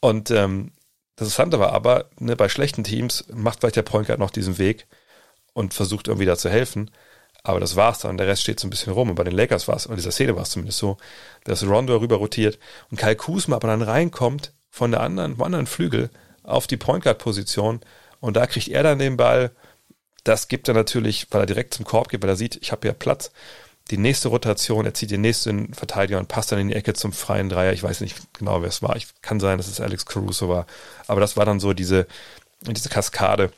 Und 0.00 0.30
ähm, 0.30 0.72
das 1.20 1.28
Interessante 1.28 1.60
war 1.60 1.74
aber, 1.74 2.06
ne, 2.18 2.34
bei 2.34 2.48
schlechten 2.48 2.82
Teams 2.82 3.26
macht 3.30 3.60
vielleicht 3.60 3.76
der 3.76 3.82
Point 3.82 4.06
Guard 4.06 4.18
noch 4.18 4.30
diesen 4.30 4.56
Weg 4.56 4.86
und 5.52 5.74
versucht 5.74 6.08
irgendwie 6.08 6.24
da 6.24 6.34
zu 6.34 6.48
helfen. 6.48 6.90
Aber 7.42 7.60
das 7.60 7.76
war's 7.76 7.98
dann. 7.98 8.16
Der 8.16 8.26
Rest 8.26 8.40
steht 8.40 8.58
so 8.58 8.66
ein 8.66 8.70
bisschen 8.70 8.94
rum. 8.94 9.10
Und 9.10 9.16
bei 9.16 9.24
den 9.24 9.34
Lakers 9.34 9.68
war 9.68 9.76
es, 9.76 9.84
in 9.84 9.96
dieser 9.96 10.12
Szene 10.12 10.34
war 10.34 10.44
es 10.44 10.50
zumindest 10.50 10.78
so, 10.78 10.96
dass 11.44 11.62
Rondo 11.62 11.94
rüber 11.98 12.16
rotiert 12.16 12.58
und 12.90 12.98
Kyle 12.98 13.16
Kuzma 13.16 13.56
aber 13.56 13.68
dann 13.68 13.82
reinkommt 13.82 14.54
von 14.70 14.92
der 14.92 15.02
anderen, 15.02 15.36
vom 15.36 15.44
anderen 15.44 15.66
Flügel 15.66 16.08
auf 16.42 16.66
die 16.66 16.78
Point 16.78 17.04
Guard 17.04 17.18
Position 17.18 17.80
und 18.20 18.34
da 18.34 18.46
kriegt 18.46 18.68
er 18.68 18.82
dann 18.82 18.98
den 18.98 19.18
Ball. 19.18 19.50
Das 20.24 20.48
gibt 20.48 20.68
er 20.68 20.74
natürlich, 20.74 21.26
weil 21.32 21.42
er 21.42 21.46
direkt 21.46 21.74
zum 21.74 21.84
Korb 21.84 22.08
geht, 22.08 22.22
weil 22.22 22.30
er 22.30 22.36
sieht, 22.36 22.56
ich 22.62 22.72
habe 22.72 22.88
hier 22.88 22.94
Platz 22.94 23.30
die 23.90 23.98
nächste 23.98 24.28
Rotation, 24.28 24.86
er 24.86 24.94
zieht 24.94 25.10
den 25.10 25.20
nächsten 25.20 25.74
Verteidiger 25.74 26.18
und 26.18 26.28
passt 26.28 26.52
dann 26.52 26.60
in 26.60 26.68
die 26.68 26.74
Ecke 26.74 26.94
zum 26.94 27.12
freien 27.12 27.48
Dreier. 27.48 27.72
Ich 27.72 27.82
weiß 27.82 28.00
nicht 28.00 28.16
genau, 28.32 28.62
wer 28.62 28.68
es 28.68 28.82
war. 28.82 28.96
Ich 28.96 29.08
kann 29.22 29.40
sein, 29.40 29.58
dass 29.58 29.68
es 29.68 29.80
Alex 29.80 30.06
Caruso 30.06 30.48
war. 30.48 30.66
Aber 31.06 31.20
das 31.20 31.36
war 31.36 31.44
dann 31.44 31.60
so 31.60 31.72
diese, 31.72 32.06
diese 32.62 32.88
Kaskade, 32.88 33.50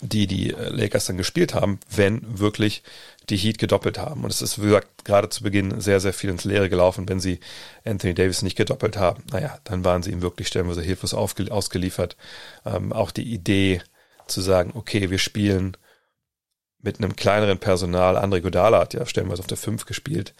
die 0.00 0.26
die 0.26 0.50
äh, 0.50 0.68
Lakers 0.68 1.06
dann 1.06 1.16
gespielt 1.16 1.54
haben, 1.54 1.80
wenn 1.90 2.38
wirklich 2.38 2.82
die 3.30 3.36
Heat 3.36 3.58
gedoppelt 3.58 3.98
haben. 3.98 4.24
Und 4.24 4.30
es 4.30 4.42
ist, 4.42 4.60
wie 4.60 4.66
gesagt, 4.66 5.04
gerade 5.04 5.30
zu 5.30 5.42
Beginn 5.42 5.80
sehr, 5.80 6.00
sehr 6.00 6.12
viel 6.12 6.30
ins 6.30 6.44
Leere 6.44 6.68
gelaufen. 6.68 7.08
Wenn 7.08 7.20
sie 7.20 7.40
Anthony 7.84 8.14
Davis 8.14 8.42
nicht 8.42 8.56
gedoppelt 8.56 8.96
haben, 8.96 9.24
naja, 9.32 9.58
dann 9.64 9.84
waren 9.84 10.02
sie 10.02 10.10
ihm 10.10 10.22
wirklich 10.22 10.48
stellenweise 10.48 10.82
hilflos 10.82 11.14
ausgeliefert. 11.14 12.16
Ähm, 12.66 12.92
auch 12.92 13.10
die 13.10 13.32
Idee 13.32 13.82
zu 14.26 14.40
sagen, 14.40 14.72
okay, 14.74 15.10
wir 15.10 15.18
spielen 15.18 15.76
mit 16.84 16.98
einem 16.98 17.16
kleineren 17.16 17.58
Personal. 17.58 18.16
André 18.16 18.40
Godala 18.40 18.80
hat 18.80 18.94
ja 18.94 19.06
stellenweise 19.06 19.40
auf 19.40 19.46
der 19.46 19.56
5 19.56 19.86
gespielt. 19.86 20.34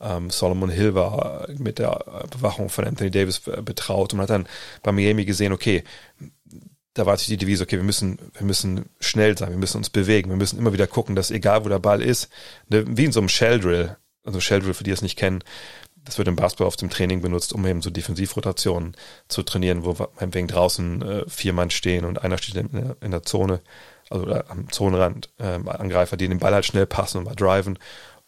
Ähm, 0.00 0.30
Solomon 0.30 0.70
Hill 0.70 0.94
war 0.94 1.46
mit 1.58 1.78
der 1.78 2.26
Bewachung 2.30 2.70
von 2.70 2.86
Anthony 2.86 3.10
Davis 3.10 3.40
betraut 3.40 4.14
und 4.14 4.20
hat 4.20 4.30
dann 4.30 4.48
bei 4.82 4.92
Miami 4.92 5.26
gesehen, 5.26 5.52
okay, 5.52 5.84
da 6.94 7.06
war 7.06 7.12
natürlich 7.12 7.38
die 7.38 7.44
Devise, 7.44 7.62
okay, 7.62 7.76
wir 7.76 7.84
müssen, 7.84 8.18
wir 8.34 8.46
müssen 8.46 8.86
schnell 8.98 9.36
sein, 9.38 9.50
wir 9.50 9.58
müssen 9.58 9.76
uns 9.76 9.90
bewegen, 9.90 10.30
wir 10.30 10.36
müssen 10.36 10.58
immer 10.58 10.72
wieder 10.72 10.86
gucken, 10.86 11.14
dass 11.14 11.30
egal 11.30 11.64
wo 11.64 11.68
der 11.68 11.78
Ball 11.78 12.02
ist, 12.02 12.28
ne, 12.68 12.84
wie 12.88 13.04
in 13.04 13.12
so 13.12 13.20
einem 13.20 13.28
Shell 13.28 13.60
Drill, 13.60 13.96
also 14.24 14.40
Shell 14.40 14.60
Drill, 14.60 14.74
für 14.74 14.84
die 14.84 14.90
es 14.90 15.02
nicht 15.02 15.16
kennen, 15.16 15.44
das 16.02 16.16
wird 16.16 16.28
im 16.28 16.36
Basketball 16.36 16.66
auf 16.66 16.76
dem 16.76 16.90
Training 16.90 17.20
benutzt, 17.20 17.52
um 17.52 17.64
eben 17.66 17.82
so 17.82 17.90
Defensivrotationen 17.90 18.96
zu 19.28 19.42
trainieren, 19.42 19.84
wo 19.84 19.94
meinetwegen 20.18 20.48
draußen 20.48 21.02
äh, 21.02 21.24
vier 21.28 21.52
Mann 21.52 21.70
stehen 21.70 22.06
und 22.06 22.24
einer 22.24 22.38
steht 22.38 22.56
in 22.56 22.94
in 23.00 23.10
der 23.10 23.22
Zone 23.22 23.60
also 24.10 24.26
am 24.48 24.70
Zonenrand 24.70 25.30
äh, 25.38 25.58
Angreifer, 25.68 26.16
die 26.16 26.28
den 26.28 26.38
Ball 26.38 26.52
halt 26.52 26.66
schnell 26.66 26.86
passen 26.86 27.18
und 27.18 27.24
mal 27.24 27.34
driven 27.34 27.78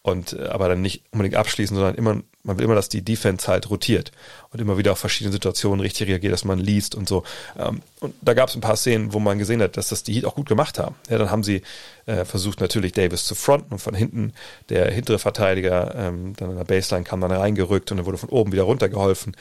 und 0.03 0.33
äh, 0.33 0.47
aber 0.47 0.69
dann 0.69 0.83
nicht 0.83 1.05
unbedingt 1.12 1.37
abschließen, 1.37 1.77
sondern 1.77 1.95
immer, 1.95 2.21
man 2.43 2.59
will 2.59 2.65
immer, 2.65 2.75
dass 2.75 2.89
die 2.89 3.03
Defense 3.03 3.47
halt 3.47 3.71
rotiert 3.71 4.11
und 4.51 4.61
immer 4.61 4.77
wieder 4.77 4.93
auf 4.93 4.99
verschiedene 4.99 5.33
Situationen 5.33 5.81
richtig 5.81 6.09
reagiert, 6.09 6.33
dass 6.33 6.45
man 6.45 6.59
liest 6.59 6.97
und 6.97 7.09
so. 7.09 7.23
Ähm, 7.57 7.83
und 8.01 8.15
da 8.21 8.35
gab 8.35 8.49
es 8.49 8.57
ein 8.57 8.61
paar 8.61 8.77
Szenen, 8.77 9.12
wo 9.12 9.21
man 9.21 9.39
gesehen 9.39 9.62
hat, 9.62 9.77
dass 9.77 9.91
das 9.91 10.03
die 10.03 10.15
Heat 10.15 10.25
auch 10.25 10.35
gut 10.35 10.49
gemacht 10.49 10.81
haben. 10.81 10.97
Ja, 11.09 11.19
dann 11.19 11.31
haben 11.31 11.45
sie 11.45 11.62
äh, 12.07 12.25
versucht 12.25 12.61
natürlich 12.61 12.93
Davis 12.93 13.25
zu 13.25 13.37
fronten 13.37 13.73
und 13.73 13.79
von 13.79 13.95
hinten 13.95 14.33
der 14.71 14.91
hintere 14.91 15.21
Verteidiger 15.21 15.95
ähm, 15.95 16.35
dann 16.37 16.51
an 16.51 16.57
der 16.57 16.65
Baseline 16.65 17.05
kam 17.05 17.21
dann 17.21 17.31
reingerückt 17.31 17.93
und 17.93 17.99
dann 17.99 18.07
wurde 18.07 18.19
von 18.19 18.29
oben 18.29 18.51
wieder 18.51 18.65
runtergeholfen. 18.65 19.37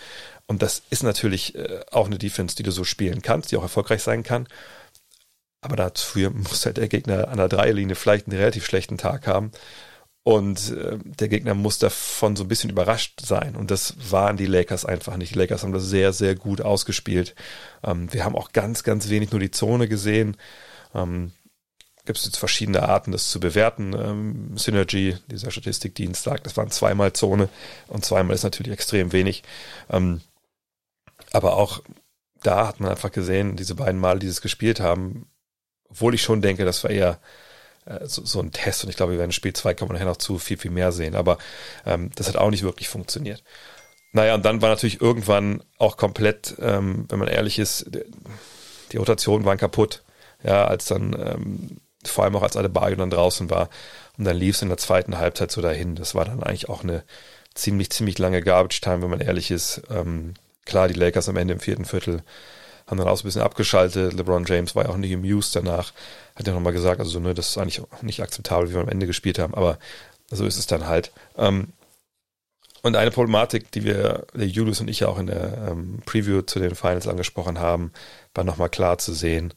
Und 0.45 0.61
das 0.61 0.83
ist 0.91 1.01
natürlich 1.01 1.55
äh, 1.55 1.79
auch 1.91 2.05
eine 2.05 2.19
Defense, 2.19 2.55
die 2.55 2.63
du 2.63 2.71
so 2.71 2.83
spielen 2.83 3.23
kannst, 3.23 3.51
die 3.51 3.57
auch 3.57 3.63
erfolgreich 3.63 4.03
sein 4.03 4.21
kann. 4.21 4.47
Aber 5.61 5.75
dafür 5.75 6.31
muss 6.31 6.65
halt 6.65 6.77
der 6.77 6.87
Gegner 6.87 7.27
an 7.27 7.37
der 7.37 7.47
Dreierlinie 7.49 7.95
vielleicht 7.95 8.27
einen 8.27 8.37
relativ 8.37 8.65
schlechten 8.65 8.97
Tag 8.97 9.27
haben. 9.27 9.51
Und 10.23 10.71
äh, 10.71 10.99
der 11.03 11.29
Gegner 11.29 11.55
muss 11.55 11.79
davon 11.79 12.35
so 12.35 12.43
ein 12.43 12.47
bisschen 12.47 12.69
überrascht 12.69 13.21
sein. 13.25 13.55
Und 13.55 13.71
das 13.71 13.95
waren 14.11 14.37
die 14.37 14.45
Lakers 14.45 14.85
einfach 14.85 15.17
nicht. 15.17 15.33
Die 15.33 15.39
Lakers 15.39 15.63
haben 15.63 15.73
das 15.73 15.85
sehr, 15.85 16.13
sehr 16.13 16.35
gut 16.35 16.61
ausgespielt. 16.61 17.33
Ähm, 17.83 18.11
wir 18.13 18.23
haben 18.23 18.35
auch 18.35 18.51
ganz, 18.51 18.83
ganz 18.83 19.09
wenig 19.09 19.31
nur 19.31 19.39
die 19.39 19.49
Zone 19.51 19.87
gesehen. 19.87 20.37
Ähm, 20.93 21.31
Gibt 22.05 22.17
es 22.19 22.25
jetzt 22.25 22.37
verschiedene 22.37 22.83
Arten, 22.83 23.11
das 23.11 23.29
zu 23.29 23.39
bewerten. 23.39 23.93
Ähm, 23.93 24.57
Synergy, 24.57 25.17
dieser 25.27 25.51
Statistikdienst 25.51 26.23
sagt, 26.23 26.45
das 26.45 26.57
waren 26.57 26.69
zweimal 26.69 27.13
Zone 27.13 27.49
und 27.87 28.05
zweimal 28.05 28.35
ist 28.35 28.43
natürlich 28.43 28.73
extrem 28.73 29.11
wenig. 29.11 29.43
Ähm, 29.89 30.21
aber 31.31 31.57
auch 31.57 31.81
da 32.43 32.67
hat 32.67 32.79
man 32.79 32.91
einfach 32.91 33.11
gesehen, 33.11 33.55
diese 33.55 33.75
beiden 33.75 33.99
Male, 33.99 34.19
die 34.19 34.27
es 34.27 34.41
gespielt 34.41 34.79
haben, 34.79 35.27
obwohl 35.91 36.15
ich 36.15 36.23
schon 36.23 36.41
denke, 36.41 36.65
das 36.65 36.83
war 36.83 36.91
eher 36.91 37.19
äh, 37.85 38.05
so, 38.05 38.25
so 38.25 38.39
ein 38.39 38.51
Test 38.51 38.83
und 38.83 38.89
ich 38.89 38.95
glaube, 38.95 39.13
wir 39.13 39.19
werden 39.19 39.31
Spiel 39.31 39.53
2 39.53 39.73
kann 39.73 39.87
man 39.87 39.95
nachher 39.95 40.07
noch 40.07 40.17
zu 40.17 40.37
viel, 40.37 40.57
viel 40.57 40.71
mehr 40.71 40.91
sehen. 40.91 41.15
Aber 41.15 41.37
ähm, 41.85 42.11
das 42.15 42.27
hat 42.27 42.37
auch 42.37 42.49
nicht 42.49 42.63
wirklich 42.63 42.89
funktioniert. 42.89 43.43
Naja, 44.13 44.35
und 44.35 44.43
dann 44.43 44.61
war 44.61 44.69
natürlich 44.69 45.01
irgendwann 45.01 45.63
auch 45.77 45.97
komplett, 45.97 46.55
ähm, 46.59 47.05
wenn 47.09 47.19
man 47.19 47.29
ehrlich 47.29 47.59
ist, 47.59 47.89
die 48.91 48.97
Rotationen 48.97 49.45
waren 49.45 49.57
kaputt. 49.57 50.03
Ja, 50.43 50.65
als 50.65 50.85
dann, 50.85 51.13
ähm, 51.13 51.77
vor 52.03 52.23
allem 52.23 52.35
auch 52.35 52.41
als 52.41 52.57
Adebayo 52.57 52.95
dann 52.95 53.11
draußen 53.11 53.49
war. 53.51 53.69
Und 54.17 54.25
dann 54.25 54.35
lief 54.35 54.55
es 54.55 54.61
in 54.63 54.69
der 54.69 54.77
zweiten 54.77 55.19
Halbzeit 55.19 55.51
so 55.51 55.61
dahin. 55.61 55.95
Das 55.95 56.15
war 56.15 56.25
dann 56.25 56.41
eigentlich 56.41 56.67
auch 56.67 56.83
eine 56.83 57.03
ziemlich, 57.53 57.91
ziemlich 57.91 58.17
lange 58.17 58.41
Garbage 58.41 58.81
Time, 58.81 59.03
wenn 59.03 59.09
man 59.09 59.21
ehrlich 59.21 59.51
ist. 59.51 59.83
Ähm, 59.89 60.33
klar, 60.65 60.87
die 60.87 60.95
Lakers 60.95 61.29
am 61.29 61.37
Ende 61.37 61.53
im 61.53 61.59
vierten 61.59 61.85
Viertel 61.85 62.23
haben 62.91 62.97
dann 62.97 63.07
auch 63.07 63.15
so 63.15 63.23
ein 63.23 63.29
bisschen 63.29 63.41
abgeschaltet. 63.41 64.13
LeBron 64.13 64.45
James 64.45 64.75
war 64.75 64.83
ja 64.83 64.89
auch 64.89 64.97
nicht 64.97 65.13
amused 65.13 65.55
danach. 65.55 65.93
Hat 66.35 66.45
ja 66.45 66.53
nochmal 66.53 66.73
gesagt, 66.73 66.99
also 66.99 67.19
ne, 67.19 67.33
das 67.33 67.49
ist 67.49 67.57
eigentlich 67.57 67.81
nicht 68.01 68.21
akzeptabel, 68.21 68.69
wie 68.69 68.73
wir 68.73 68.81
am 68.81 68.89
Ende 68.89 69.07
gespielt 69.07 69.39
haben, 69.39 69.55
aber 69.55 69.79
so 70.29 70.45
ist 70.45 70.57
es 70.57 70.67
dann 70.67 70.87
halt. 70.87 71.13
Ähm, 71.37 71.69
und 72.83 72.95
eine 72.95 73.11
Problematik, 73.11 73.69
die 73.71 73.83
wir, 73.85 74.25
der 74.33 74.47
Julius 74.47 74.81
und 74.81 74.89
ich 74.89 75.01
ja 75.01 75.07
auch 75.07 75.19
in 75.19 75.27
der 75.27 75.67
ähm, 75.69 76.01
Preview 76.05 76.41
zu 76.41 76.57
den 76.59 76.73
Finals 76.75 77.07
angesprochen 77.07 77.59
haben, 77.59 77.93
war 78.33 78.43
nochmal 78.43 78.69
klar 78.69 78.97
zu 78.97 79.13
sehen. 79.13 79.53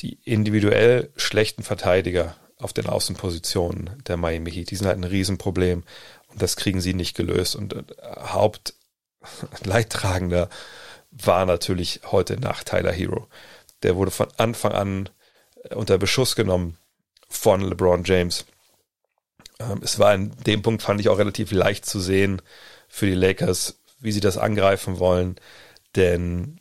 Die 0.00 0.18
individuell 0.24 1.10
schlechten 1.16 1.62
Verteidiger 1.62 2.34
auf 2.58 2.72
den 2.72 2.86
Außenpositionen 2.86 4.02
der 4.06 4.16
Miami 4.16 4.50
Heat, 4.50 4.70
die 4.70 4.76
sind 4.76 4.86
halt 4.86 4.98
ein 4.98 5.04
Riesenproblem 5.04 5.84
und 6.28 6.42
das 6.42 6.56
kriegen 6.56 6.80
sie 6.80 6.94
nicht 6.94 7.16
gelöst. 7.16 7.54
Und 7.56 7.74
äh, 7.74 7.82
Hauptleidtragender 8.18 10.48
war 11.22 11.46
natürlich 11.46 12.00
heute 12.10 12.38
Nacht 12.38 12.68
Tyler 12.68 12.92
Hero. 12.92 13.28
Der 13.82 13.96
wurde 13.96 14.10
von 14.10 14.28
Anfang 14.36 14.72
an 14.72 15.08
äh, 15.64 15.74
unter 15.74 15.98
Beschuss 15.98 16.36
genommen 16.36 16.76
von 17.28 17.60
LeBron 17.60 18.04
James. 18.04 18.46
Ähm, 19.58 19.80
es 19.82 19.98
war 19.98 20.14
in 20.14 20.30
dem 20.46 20.62
Punkt, 20.62 20.82
fand 20.82 21.00
ich 21.00 21.08
auch 21.08 21.18
relativ 21.18 21.52
leicht 21.52 21.86
zu 21.86 22.00
sehen 22.00 22.42
für 22.88 23.06
die 23.06 23.14
Lakers, 23.14 23.78
wie 24.00 24.12
sie 24.12 24.20
das 24.20 24.38
angreifen 24.38 24.98
wollen. 24.98 25.36
Denn 25.94 26.60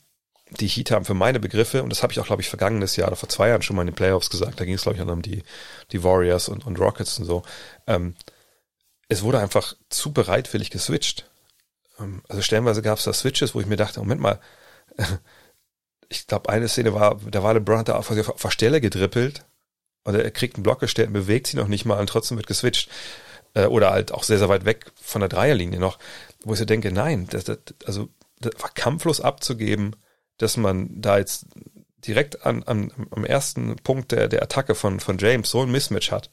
die 0.59 0.67
Heat 0.67 0.91
haben 0.91 1.05
für 1.05 1.13
meine 1.13 1.39
Begriffe, 1.39 1.83
und 1.83 1.89
das 1.89 2.03
habe 2.03 2.13
ich 2.13 2.19
auch, 2.19 2.27
glaube 2.27 2.41
ich, 2.41 2.50
vergangenes 2.50 2.95
Jahr 2.95 3.07
oder 3.07 3.17
vor 3.17 3.29
zwei 3.29 3.50
Jahren 3.50 3.62
schon 3.62 3.75
mal 3.75 3.81
in 3.81 3.88
den 3.88 3.95
Playoffs 3.95 4.29
gesagt, 4.29 4.59
da 4.59 4.65
ging 4.65 4.75
es, 4.75 4.83
glaube 4.83 4.97
ich, 4.97 5.03
um 5.03 5.21
die, 5.21 5.43
die 5.91 6.03
Warriors 6.03 6.50
und, 6.50 6.65
und 6.65 6.79
Rockets 6.79 7.19
und 7.19 7.25
so. 7.25 7.43
Ähm, 7.88 8.15
es 9.07 9.24
wurde 9.24 9.39
einfach 9.39 9.75
zu 9.89 10.13
bereitwillig 10.13 10.69
geswitcht. 10.69 11.29
Ähm, 12.00 12.22
also 12.28 12.42
stellenweise 12.42 12.82
gab 12.82 12.98
es 12.98 13.06
da 13.06 13.14
Switches, 13.14 13.56
wo 13.56 13.62
ich 13.62 13.68
mir 13.68 13.78
dachte, 13.78 14.00
Moment 14.00 14.22
mal, 14.22 14.40
ich 16.10 16.28
glaube, 16.28 16.50
eine 16.50 16.68
Szene 16.68 16.94
war, 16.94 17.20
da 17.30 17.44
war 17.44 17.54
LeBron 17.54 17.80
hat 17.80 17.90
da 17.90 17.96
auf, 17.96 18.12
auf 18.12 18.42
der 18.42 18.52
Stelle 18.52 18.82
gedrippelt 18.82 19.46
oder 20.06 20.24
er 20.24 20.32
kriegt 20.32 20.56
einen 20.56 20.64
Block 20.64 20.80
gestellt 20.80 21.08
und 21.08 21.14
bewegt 21.14 21.48
sich 21.48 21.56
noch 21.56 21.68
nicht 21.68 21.86
mal 21.86 22.00
und 22.00 22.08
trotzdem 22.08 22.38
wird 22.38 22.48
geswitcht. 22.48 22.90
Äh, 23.56 23.66
oder 23.66 23.92
halt 23.92 24.12
auch 24.12 24.24
sehr, 24.24 24.38
sehr 24.38 24.50
weit 24.50 24.66
weg 24.66 24.92
von 25.02 25.22
der 25.22 25.30
Dreierlinie 25.30 25.80
noch, 25.80 25.98
wo 26.44 26.54
ich 26.54 26.60
so 26.60 26.66
denke, 26.66 26.92
nein, 26.92 27.28
das, 27.30 27.46
das, 27.46 27.58
also 27.86 28.10
das 28.40 28.54
war 28.60 28.70
kampflos 28.70 29.22
abzugeben, 29.22 29.96
dass 30.38 30.58
man 30.58 31.02
da 31.02 31.18
jetzt 31.18 31.48
direkt 32.06 32.46
an, 32.46 32.64
an, 32.64 32.92
am 33.12 33.25
ersten 33.25 33.78
Punkt 33.78 34.12
der, 34.12 34.28
der 34.28 34.44
Attacke 34.44 34.75
von, 34.75 35.00
von 35.00 35.18
James 35.18 35.50
so 35.50 35.62
ein 35.62 35.72
Mismatch 35.72 36.12
hat. 36.12 36.30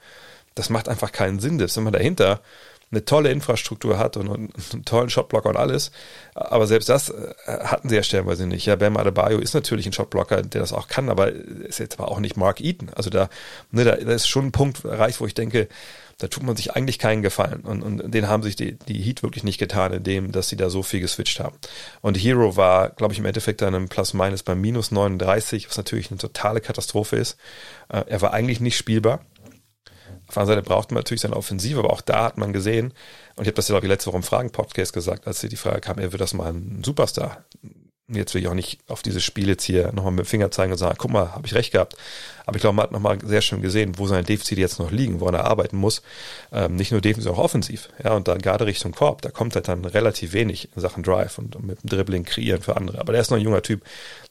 Das 0.54 0.68
macht 0.68 0.88
einfach 0.88 1.12
keinen 1.12 1.40
Sinn. 1.40 1.58
Das, 1.58 1.76
wenn 1.76 1.84
man 1.84 1.94
dahinter 1.94 2.42
eine 2.92 3.04
tolle 3.04 3.30
Infrastruktur 3.30 3.98
hat 3.98 4.16
und, 4.16 4.30
einen 4.30 4.84
tollen 4.84 5.10
Shotblocker 5.10 5.48
und 5.48 5.56
alles. 5.56 5.90
Aber 6.34 6.66
selbst 6.66 6.88
das 6.88 7.08
äh, 7.08 7.34
hatten 7.46 7.88
sie 7.88 7.96
ja 7.96 8.02
stellenweise 8.02 8.46
nicht. 8.46 8.66
Ja, 8.66 8.76
Bam 8.76 8.96
Adebayo 8.96 9.38
ist 9.38 9.54
natürlich 9.54 9.86
ein 9.86 9.92
Shotblocker, 9.92 10.42
der 10.42 10.60
das 10.60 10.72
auch 10.72 10.88
kann, 10.88 11.08
aber 11.08 11.32
ist 11.32 11.78
jetzt 11.78 11.98
aber 11.98 12.10
auch 12.10 12.20
nicht 12.20 12.36
Mark 12.36 12.60
Eaton. 12.60 12.90
Also 12.94 13.10
da, 13.10 13.28
ne, 13.70 13.84
da, 13.84 13.96
da 13.96 14.12
ist 14.12 14.28
schon 14.28 14.46
ein 14.46 14.52
Punkt 14.52 14.84
erreicht, 14.84 15.20
wo 15.20 15.26
ich 15.26 15.34
denke, 15.34 15.68
da 16.18 16.28
tut 16.28 16.44
man 16.44 16.54
sich 16.54 16.76
eigentlich 16.76 16.98
keinen 16.98 17.22
Gefallen. 17.22 17.62
Und, 17.62 17.82
und 17.82 18.14
den 18.14 18.28
haben 18.28 18.42
sich 18.42 18.54
die, 18.54 18.78
die 18.78 19.00
Heat 19.00 19.22
wirklich 19.22 19.42
nicht 19.42 19.58
getan, 19.58 19.92
indem, 19.92 20.30
dass 20.30 20.48
sie 20.48 20.56
da 20.56 20.70
so 20.70 20.82
viel 20.82 21.00
geswitcht 21.00 21.40
haben. 21.40 21.56
Und 22.00 22.16
Hero 22.16 22.56
war, 22.56 22.90
glaube 22.90 23.12
ich, 23.12 23.18
im 23.18 23.24
Endeffekt 23.24 23.60
dann 23.60 23.74
im 23.74 23.88
Plus-Minus 23.88 24.42
bei 24.42 24.54
minus 24.54 24.92
39, 24.92 25.68
was 25.68 25.76
natürlich 25.76 26.10
eine 26.10 26.18
totale 26.18 26.60
Katastrophe 26.60 27.16
ist. 27.16 27.38
Äh, 27.88 28.04
er 28.06 28.20
war 28.20 28.32
eigentlich 28.32 28.60
nicht 28.60 28.76
spielbar. 28.76 29.24
Seite 30.34 30.62
braucht 30.62 30.90
man 30.90 30.98
natürlich 30.98 31.20
seine 31.20 31.36
Offensive, 31.36 31.78
aber 31.78 31.90
auch 31.90 32.00
da 32.00 32.24
hat 32.24 32.38
man 32.38 32.52
gesehen, 32.52 32.92
und 33.36 33.42
ich 33.42 33.48
habe 33.48 33.54
das 33.54 33.68
ja, 33.68 33.74
glaube 33.74 33.86
ich, 33.86 33.90
letzte 33.90 34.08
Woche 34.08 34.18
im 34.18 34.22
Fragen-Podcast 34.22 34.92
gesagt, 34.92 35.26
als 35.26 35.40
die 35.40 35.56
Frage 35.56 35.80
kam, 35.80 35.98
er 35.98 36.12
wird 36.12 36.20
das 36.20 36.34
mal 36.34 36.52
ein 36.52 36.82
Superstar 36.84 37.44
jetzt 38.16 38.34
will 38.34 38.42
ich 38.42 38.48
auch 38.48 38.54
nicht 38.54 38.80
auf 38.88 39.02
dieses 39.02 39.22
Spiel 39.22 39.48
jetzt 39.48 39.64
hier 39.64 39.92
nochmal 39.92 40.12
mit 40.12 40.26
dem 40.26 40.28
Finger 40.28 40.50
zeigen 40.50 40.72
und 40.72 40.78
sagen, 40.78 40.96
guck 40.98 41.10
mal, 41.10 41.32
habe 41.32 41.46
ich 41.46 41.54
recht 41.54 41.72
gehabt. 41.72 41.96
Aber 42.44 42.56
ich 42.56 42.60
glaube, 42.60 42.76
man 42.76 42.84
hat 42.84 42.92
nochmal 42.92 43.18
sehr 43.24 43.40
schön 43.40 43.62
gesehen, 43.62 43.98
wo 43.98 44.06
seine 44.06 44.24
Defizite 44.24 44.60
jetzt 44.60 44.78
noch 44.78 44.90
liegen, 44.90 45.20
wo 45.20 45.28
er 45.28 45.44
arbeiten 45.44 45.76
muss. 45.76 46.02
Ähm, 46.52 46.76
nicht 46.76 46.92
nur 46.92 47.00
defensiv, 47.00 47.32
auch 47.32 47.38
offensiv. 47.38 47.88
Ja, 48.02 48.14
und 48.14 48.28
dann 48.28 48.38
gerade 48.38 48.66
Richtung 48.66 48.92
Korb, 48.92 49.22
da 49.22 49.30
kommt 49.30 49.54
halt 49.54 49.68
dann 49.68 49.84
relativ 49.84 50.32
wenig 50.32 50.68
in 50.74 50.80
Sachen 50.82 51.02
Drive 51.02 51.38
und 51.38 51.62
mit 51.62 51.82
dem 51.82 51.90
Dribbling 51.90 52.24
kreieren 52.24 52.62
für 52.62 52.76
andere. 52.76 53.00
Aber 53.00 53.12
der 53.12 53.22
ist 53.22 53.30
noch 53.30 53.38
ein 53.38 53.44
junger 53.44 53.62
Typ, 53.62 53.82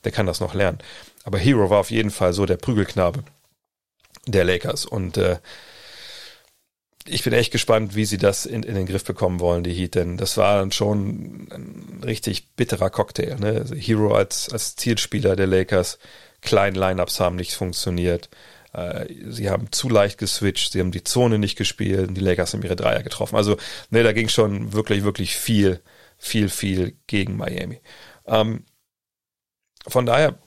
der 0.03 0.11
kann 0.11 0.25
das 0.25 0.39
noch 0.39 0.53
lernen. 0.53 0.79
Aber 1.23 1.37
Hero 1.37 1.69
war 1.69 1.79
auf 1.79 1.91
jeden 1.91 2.11
Fall 2.11 2.33
so 2.33 2.45
der 2.45 2.57
Prügelknabe 2.57 3.23
der 4.27 4.43
Lakers 4.43 4.85
und 4.85 5.17
äh, 5.17 5.37
ich 7.07 7.23
bin 7.23 7.33
echt 7.33 7.51
gespannt, 7.51 7.95
wie 7.95 8.05
sie 8.05 8.17
das 8.17 8.45
in, 8.45 8.63
in 8.63 8.75
den 8.75 8.85
Griff 8.85 9.03
bekommen 9.03 9.39
wollen, 9.39 9.63
die 9.63 9.73
Heat, 9.73 9.95
denn 9.95 10.17
das 10.17 10.37
war 10.37 10.59
dann 10.59 10.71
schon 10.71 11.47
ein 11.51 12.01
richtig 12.03 12.55
bitterer 12.55 12.89
Cocktail. 12.89 13.37
Ne? 13.39 13.59
Also 13.59 13.75
Hero 13.75 14.13
als, 14.13 14.49
als 14.51 14.75
Zielspieler 14.75 15.35
der 15.35 15.47
Lakers, 15.47 15.99
kleinen 16.41 16.75
Lineups 16.75 17.19
haben 17.19 17.35
nicht 17.35 17.53
funktioniert. 17.53 18.29
Äh, 18.73 19.07
sie 19.29 19.49
haben 19.49 19.71
zu 19.71 19.89
leicht 19.89 20.17
geswitcht, 20.17 20.71
sie 20.71 20.79
haben 20.79 20.91
die 20.91 21.03
Zone 21.03 21.39
nicht 21.39 21.57
gespielt 21.57 22.07
und 22.07 22.15
die 22.15 22.21
Lakers 22.21 22.53
haben 22.53 22.63
ihre 22.63 22.75
Dreier 22.75 23.03
getroffen. 23.03 23.35
Also, 23.35 23.57
ne, 23.89 24.03
da 24.03 24.13
ging 24.13 24.29
schon 24.29 24.73
wirklich, 24.73 25.03
wirklich 25.03 25.35
viel, 25.35 25.81
viel, 26.17 26.49
viel 26.49 26.95
gegen 27.07 27.37
Miami. 27.37 27.81
Ähm, 28.25 28.65
von 29.87 30.05
daher 30.05 30.37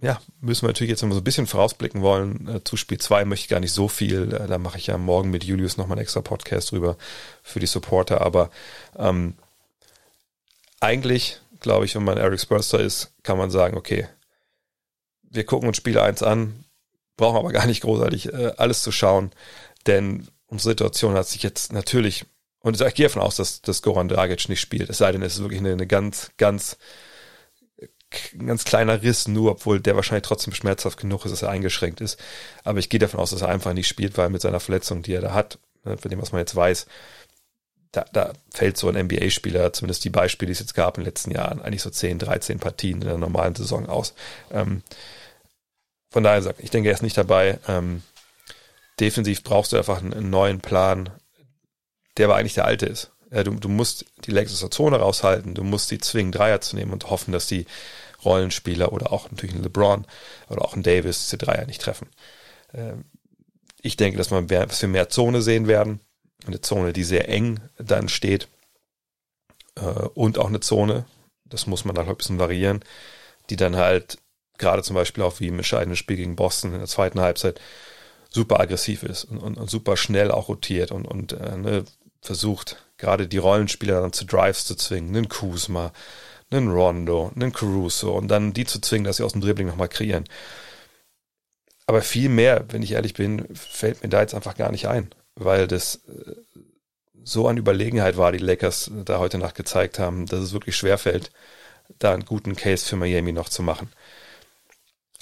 ja, 0.00 0.20
müssen 0.40 0.62
wir 0.62 0.68
natürlich 0.68 0.90
jetzt 0.90 1.02
noch 1.02 1.10
so 1.10 1.18
ein 1.18 1.24
bisschen 1.24 1.46
vorausblicken 1.46 2.00
wollen. 2.00 2.48
Äh, 2.48 2.64
zu 2.64 2.76
Spiel 2.76 2.98
2 2.98 3.26
möchte 3.26 3.44
ich 3.44 3.48
gar 3.48 3.60
nicht 3.60 3.72
so 3.72 3.88
viel. 3.88 4.32
Äh, 4.32 4.46
da 4.46 4.58
mache 4.58 4.78
ich 4.78 4.86
ja 4.86 4.96
morgen 4.96 5.30
mit 5.30 5.44
Julius 5.44 5.76
nochmal 5.76 5.98
einen 5.98 6.02
extra 6.02 6.22
Podcast 6.22 6.70
drüber 6.70 6.96
für 7.42 7.60
die 7.60 7.66
Supporter. 7.66 8.22
Aber 8.22 8.50
ähm, 8.96 9.34
eigentlich, 10.80 11.40
glaube 11.60 11.84
ich, 11.84 11.94
wenn 11.94 12.04
man 12.04 12.16
Eric 12.16 12.40
Spurster 12.40 12.80
ist, 12.80 13.12
kann 13.22 13.36
man 13.36 13.50
sagen, 13.50 13.76
okay, 13.76 14.08
wir 15.22 15.44
gucken 15.44 15.68
uns 15.68 15.76
Spiel 15.76 15.98
1 15.98 16.22
an, 16.22 16.64
brauchen 17.16 17.36
aber 17.36 17.52
gar 17.52 17.66
nicht 17.66 17.82
großartig 17.82 18.32
äh, 18.32 18.52
alles 18.56 18.82
zu 18.82 18.92
schauen, 18.92 19.30
denn 19.86 20.28
unsere 20.46 20.70
Situation 20.70 21.14
hat 21.14 21.28
sich 21.28 21.42
jetzt 21.42 21.72
natürlich, 21.72 22.24
und 22.60 22.80
ich 22.80 22.94
gehe 22.94 23.06
davon 23.06 23.22
aus, 23.22 23.36
dass, 23.36 23.60
dass 23.60 23.82
Goran 23.82 24.08
Dragic 24.08 24.48
nicht 24.48 24.60
spielt, 24.60 24.88
es 24.88 24.98
sei 24.98 25.12
denn, 25.12 25.22
es 25.22 25.34
ist 25.34 25.40
wirklich 25.40 25.60
eine, 25.60 25.72
eine 25.72 25.86
ganz, 25.86 26.32
ganz 26.38 26.78
ein 28.34 28.46
ganz 28.46 28.64
kleiner 28.64 29.02
Riss 29.02 29.28
nur, 29.28 29.52
obwohl 29.52 29.80
der 29.80 29.96
wahrscheinlich 29.96 30.26
trotzdem 30.26 30.54
schmerzhaft 30.54 30.98
genug 30.98 31.24
ist, 31.24 31.32
dass 31.32 31.42
er 31.42 31.50
eingeschränkt 31.50 32.00
ist. 32.00 32.20
Aber 32.64 32.78
ich 32.78 32.88
gehe 32.88 33.00
davon 33.00 33.20
aus, 33.20 33.30
dass 33.30 33.42
er 33.42 33.48
einfach 33.48 33.72
nicht 33.72 33.88
spielt, 33.88 34.18
weil 34.18 34.30
mit 34.30 34.42
seiner 34.42 34.60
Verletzung, 34.60 35.02
die 35.02 35.12
er 35.14 35.20
da 35.20 35.34
hat, 35.34 35.58
ne, 35.84 35.96
von 35.96 36.10
dem, 36.10 36.20
was 36.20 36.32
man 36.32 36.40
jetzt 36.40 36.56
weiß, 36.56 36.86
da, 37.92 38.04
da 38.12 38.32
fällt 38.52 38.76
so 38.76 38.88
ein 38.88 39.06
NBA-Spieler, 39.06 39.72
zumindest 39.72 40.04
die 40.04 40.10
Beispiele, 40.10 40.48
die 40.48 40.52
es 40.52 40.60
jetzt 40.60 40.74
gab 40.74 40.96
in 40.96 41.02
den 41.02 41.08
letzten 41.08 41.32
Jahren, 41.32 41.60
eigentlich 41.60 41.82
so 41.82 41.90
10, 41.90 42.18
13 42.18 42.60
Partien 42.60 43.02
in 43.02 43.08
der 43.08 43.18
normalen 43.18 43.54
Saison 43.54 43.88
aus. 43.88 44.14
Ähm, 44.50 44.82
von 46.10 46.22
daher 46.22 46.42
sagt, 46.42 46.60
ich 46.60 46.70
denke, 46.70 46.88
er 46.88 46.94
ist 46.94 47.02
nicht 47.02 47.16
dabei. 47.16 47.58
Ähm, 47.68 48.02
defensiv 48.98 49.42
brauchst 49.42 49.72
du 49.72 49.76
einfach 49.76 49.98
einen, 49.98 50.12
einen, 50.12 50.30
neuen 50.30 50.60
Plan, 50.60 51.10
der 52.16 52.26
aber 52.26 52.36
eigentlich 52.36 52.54
der 52.54 52.64
alte 52.64 52.86
ist. 52.86 53.10
Ja, 53.30 53.44
du, 53.44 53.52
du 53.52 53.68
musst 53.68 54.04
die 54.24 54.32
Lakers 54.32 54.54
aus 54.54 54.60
der 54.60 54.70
Zone 54.70 54.96
raushalten, 54.96 55.54
du 55.54 55.62
musst 55.62 55.90
die 55.90 55.98
zwingen, 55.98 56.32
Dreier 56.32 56.60
zu 56.60 56.76
nehmen 56.76 56.92
und 56.92 57.10
hoffen, 57.10 57.32
dass 57.32 57.46
die 57.46 57.66
Rollenspieler 58.24 58.92
oder 58.92 59.12
auch 59.12 59.30
natürlich 59.30 59.54
ein 59.54 59.62
LeBron 59.62 60.06
oder 60.48 60.62
auch 60.62 60.74
ein 60.74 60.82
Davis 60.82 61.24
diese 61.24 61.38
Dreier 61.38 61.66
nicht 61.66 61.80
treffen. 61.80 62.08
Ähm, 62.74 63.04
ich 63.82 63.96
denke, 63.96 64.18
dass 64.18 64.30
wir 64.30 64.88
mehr 64.88 65.08
Zone 65.08 65.42
sehen 65.42 65.66
werden. 65.66 66.00
Eine 66.46 66.60
Zone, 66.60 66.92
die 66.92 67.04
sehr 67.04 67.28
eng 67.28 67.60
dann 67.78 68.08
steht. 68.08 68.48
Äh, 69.76 69.84
und 70.14 70.38
auch 70.38 70.48
eine 70.48 70.60
Zone, 70.60 71.06
das 71.44 71.66
muss 71.66 71.84
man 71.84 71.94
dann 71.94 72.06
halt 72.06 72.16
ein 72.16 72.18
bisschen 72.18 72.38
variieren, 72.38 72.80
die 73.48 73.56
dann 73.56 73.76
halt 73.76 74.18
gerade 74.58 74.82
zum 74.82 74.94
Beispiel 74.94 75.24
auch 75.24 75.40
wie 75.40 75.48
im 75.48 75.56
entscheidenden 75.56 75.96
Spiel 75.96 76.16
gegen 76.16 76.36
Boston 76.36 76.72
in 76.72 76.78
der 76.78 76.88
zweiten 76.88 77.20
Halbzeit 77.20 77.60
super 78.28 78.60
aggressiv 78.60 79.02
ist 79.02 79.24
und, 79.24 79.38
und, 79.38 79.56
und 79.56 79.70
super 79.70 79.96
schnell 79.96 80.30
auch 80.30 80.48
rotiert 80.48 80.92
und, 80.92 81.06
und 81.06 81.32
äh, 81.32 81.56
ne, 81.56 81.84
versucht, 82.22 82.76
gerade 82.98 83.26
die 83.26 83.38
Rollenspieler 83.38 84.00
dann 84.00 84.12
zu 84.12 84.24
Drives 84.24 84.64
zu 84.66 84.74
zwingen, 84.74 85.16
einen 85.16 85.28
Kuzma, 85.28 85.92
einen 86.50 86.70
Rondo, 86.70 87.32
einen 87.34 87.52
Caruso 87.52 88.16
und 88.16 88.28
dann 88.28 88.52
die 88.52 88.64
zu 88.64 88.80
zwingen, 88.80 89.04
dass 89.04 89.16
sie 89.16 89.24
aus 89.24 89.32
dem 89.32 89.40
Dribbling 89.40 89.68
nochmal 89.68 89.88
kreieren. 89.88 90.24
Aber 91.86 92.02
viel 92.02 92.28
mehr, 92.28 92.66
wenn 92.68 92.82
ich 92.82 92.92
ehrlich 92.92 93.14
bin, 93.14 93.46
fällt 93.54 94.02
mir 94.02 94.08
da 94.08 94.20
jetzt 94.20 94.34
einfach 94.34 94.56
gar 94.56 94.70
nicht 94.70 94.86
ein, 94.86 95.10
weil 95.34 95.66
das 95.66 95.96
äh, 96.06 96.34
so 97.24 97.48
an 97.48 97.56
Überlegenheit 97.56 98.16
war, 98.16 98.32
die 98.32 98.38
Lakers 98.38 98.90
da 99.04 99.18
heute 99.18 99.38
Nacht 99.38 99.54
gezeigt 99.54 99.98
haben, 99.98 100.26
dass 100.26 100.40
es 100.40 100.52
wirklich 100.52 100.76
schwer 100.76 100.98
fällt, 100.98 101.30
da 101.98 102.12
einen 102.12 102.24
guten 102.24 102.56
Case 102.56 102.86
für 102.86 102.96
Miami 102.96 103.32
noch 103.32 103.48
zu 103.48 103.62
machen. 103.62 103.90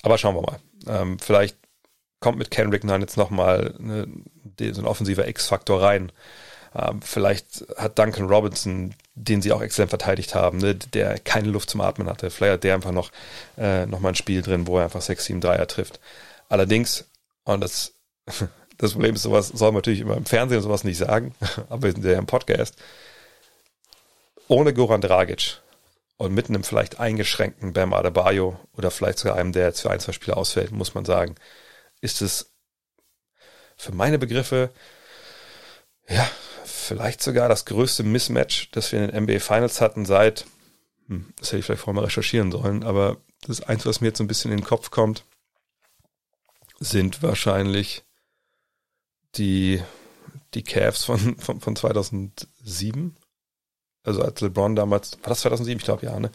Aber 0.02 0.18
schauen 0.18 0.36
wir 0.36 0.42
mal. 0.42 0.60
Ähm, 0.86 1.18
vielleicht 1.18 1.56
kommt 2.20 2.38
mit 2.38 2.50
Kendrick 2.50 2.84
Nunn 2.84 3.00
jetzt 3.00 3.16
nochmal 3.16 3.74
so 3.78 4.80
ein 4.80 4.86
offensiver 4.86 5.26
X-Faktor 5.28 5.82
rein. 5.82 6.12
Ähm, 6.78 7.02
vielleicht 7.02 7.64
hat 7.76 7.98
Duncan 7.98 8.26
Robinson, 8.26 8.94
den 9.14 9.42
sie 9.42 9.52
auch 9.52 9.62
exzellent 9.62 9.90
verteidigt 9.90 10.34
haben, 10.34 10.58
ne, 10.58 10.74
der 10.74 11.18
keine 11.18 11.48
Luft 11.48 11.70
zum 11.70 11.80
Atmen 11.80 12.08
hatte. 12.08 12.30
Vielleicht 12.30 12.52
hat 12.54 12.64
der 12.64 12.74
einfach 12.74 12.92
noch, 12.92 13.10
äh, 13.56 13.86
noch 13.86 14.00
mal 14.00 14.10
ein 14.10 14.14
Spiel 14.14 14.42
drin, 14.42 14.66
wo 14.66 14.78
er 14.78 14.84
einfach 14.84 15.02
6, 15.02 15.24
7 15.24 15.40
Dreier 15.40 15.66
trifft. 15.66 15.98
Allerdings, 16.48 17.04
und 17.44 17.60
das, 17.60 17.92
das 18.78 18.92
Problem 18.92 19.14
ist, 19.16 19.22
sowas 19.22 19.48
soll 19.48 19.72
man 19.72 19.78
natürlich 19.78 20.00
immer 20.00 20.16
im 20.16 20.26
Fernsehen 20.26 20.62
sowas 20.62 20.84
nicht 20.84 20.98
sagen, 20.98 21.34
aber 21.68 21.82
wir 21.82 21.92
sind 21.92 22.04
ja 22.04 22.18
im 22.18 22.26
Podcast. 22.26 22.76
Ohne 24.46 24.72
Goran 24.72 25.00
Dragic 25.00 25.60
und 26.16 26.32
mit 26.32 26.48
einem 26.48 26.64
vielleicht 26.64 27.00
eingeschränkten 27.00 27.72
Bam 27.72 27.92
Adebayo 27.92 28.58
oder 28.76 28.90
vielleicht 28.90 29.18
sogar 29.18 29.36
einem, 29.36 29.52
der 29.52 29.66
jetzt 29.66 29.80
für 29.80 29.90
ein, 29.90 30.00
zwei 30.00 30.12
Spiele 30.12 30.36
ausfällt, 30.36 30.70
muss 30.70 30.94
man 30.94 31.04
sagen, 31.04 31.34
ist 32.00 32.22
es 32.22 32.50
für 33.76 33.92
meine 33.92 34.18
Begriffe, 34.18 34.70
ja, 36.08 36.28
vielleicht 36.68 37.22
sogar 37.22 37.48
das 37.48 37.64
größte 37.64 38.02
Mismatch, 38.02 38.70
das 38.72 38.92
wir 38.92 39.02
in 39.02 39.10
den 39.10 39.24
NBA 39.24 39.40
Finals 39.40 39.80
hatten 39.80 40.04
seit, 40.04 40.46
hm, 41.08 41.32
das 41.38 41.48
hätte 41.48 41.58
ich 41.58 41.64
vielleicht 41.64 41.82
vorher 41.82 42.00
mal 42.00 42.06
recherchieren 42.06 42.52
sollen, 42.52 42.84
aber 42.84 43.18
das 43.46 43.62
eins, 43.62 43.86
was 43.86 44.00
mir 44.00 44.08
jetzt 44.08 44.18
so 44.18 44.24
ein 44.24 44.28
bisschen 44.28 44.50
in 44.50 44.58
den 44.58 44.66
Kopf 44.66 44.90
kommt, 44.90 45.24
sind 46.80 47.22
wahrscheinlich 47.22 48.04
die, 49.34 49.82
die 50.54 50.62
Cavs 50.62 51.04
von, 51.04 51.36
von, 51.38 51.60
von 51.60 51.76
2007. 51.76 53.16
Also 54.04 54.22
als 54.22 54.40
LeBron 54.40 54.74
damals, 54.74 55.12
war 55.22 55.28
das 55.28 55.40
2007? 55.40 55.78
Ich 55.78 55.84
glaube 55.84 56.06
ja, 56.06 56.18
ne? 56.18 56.30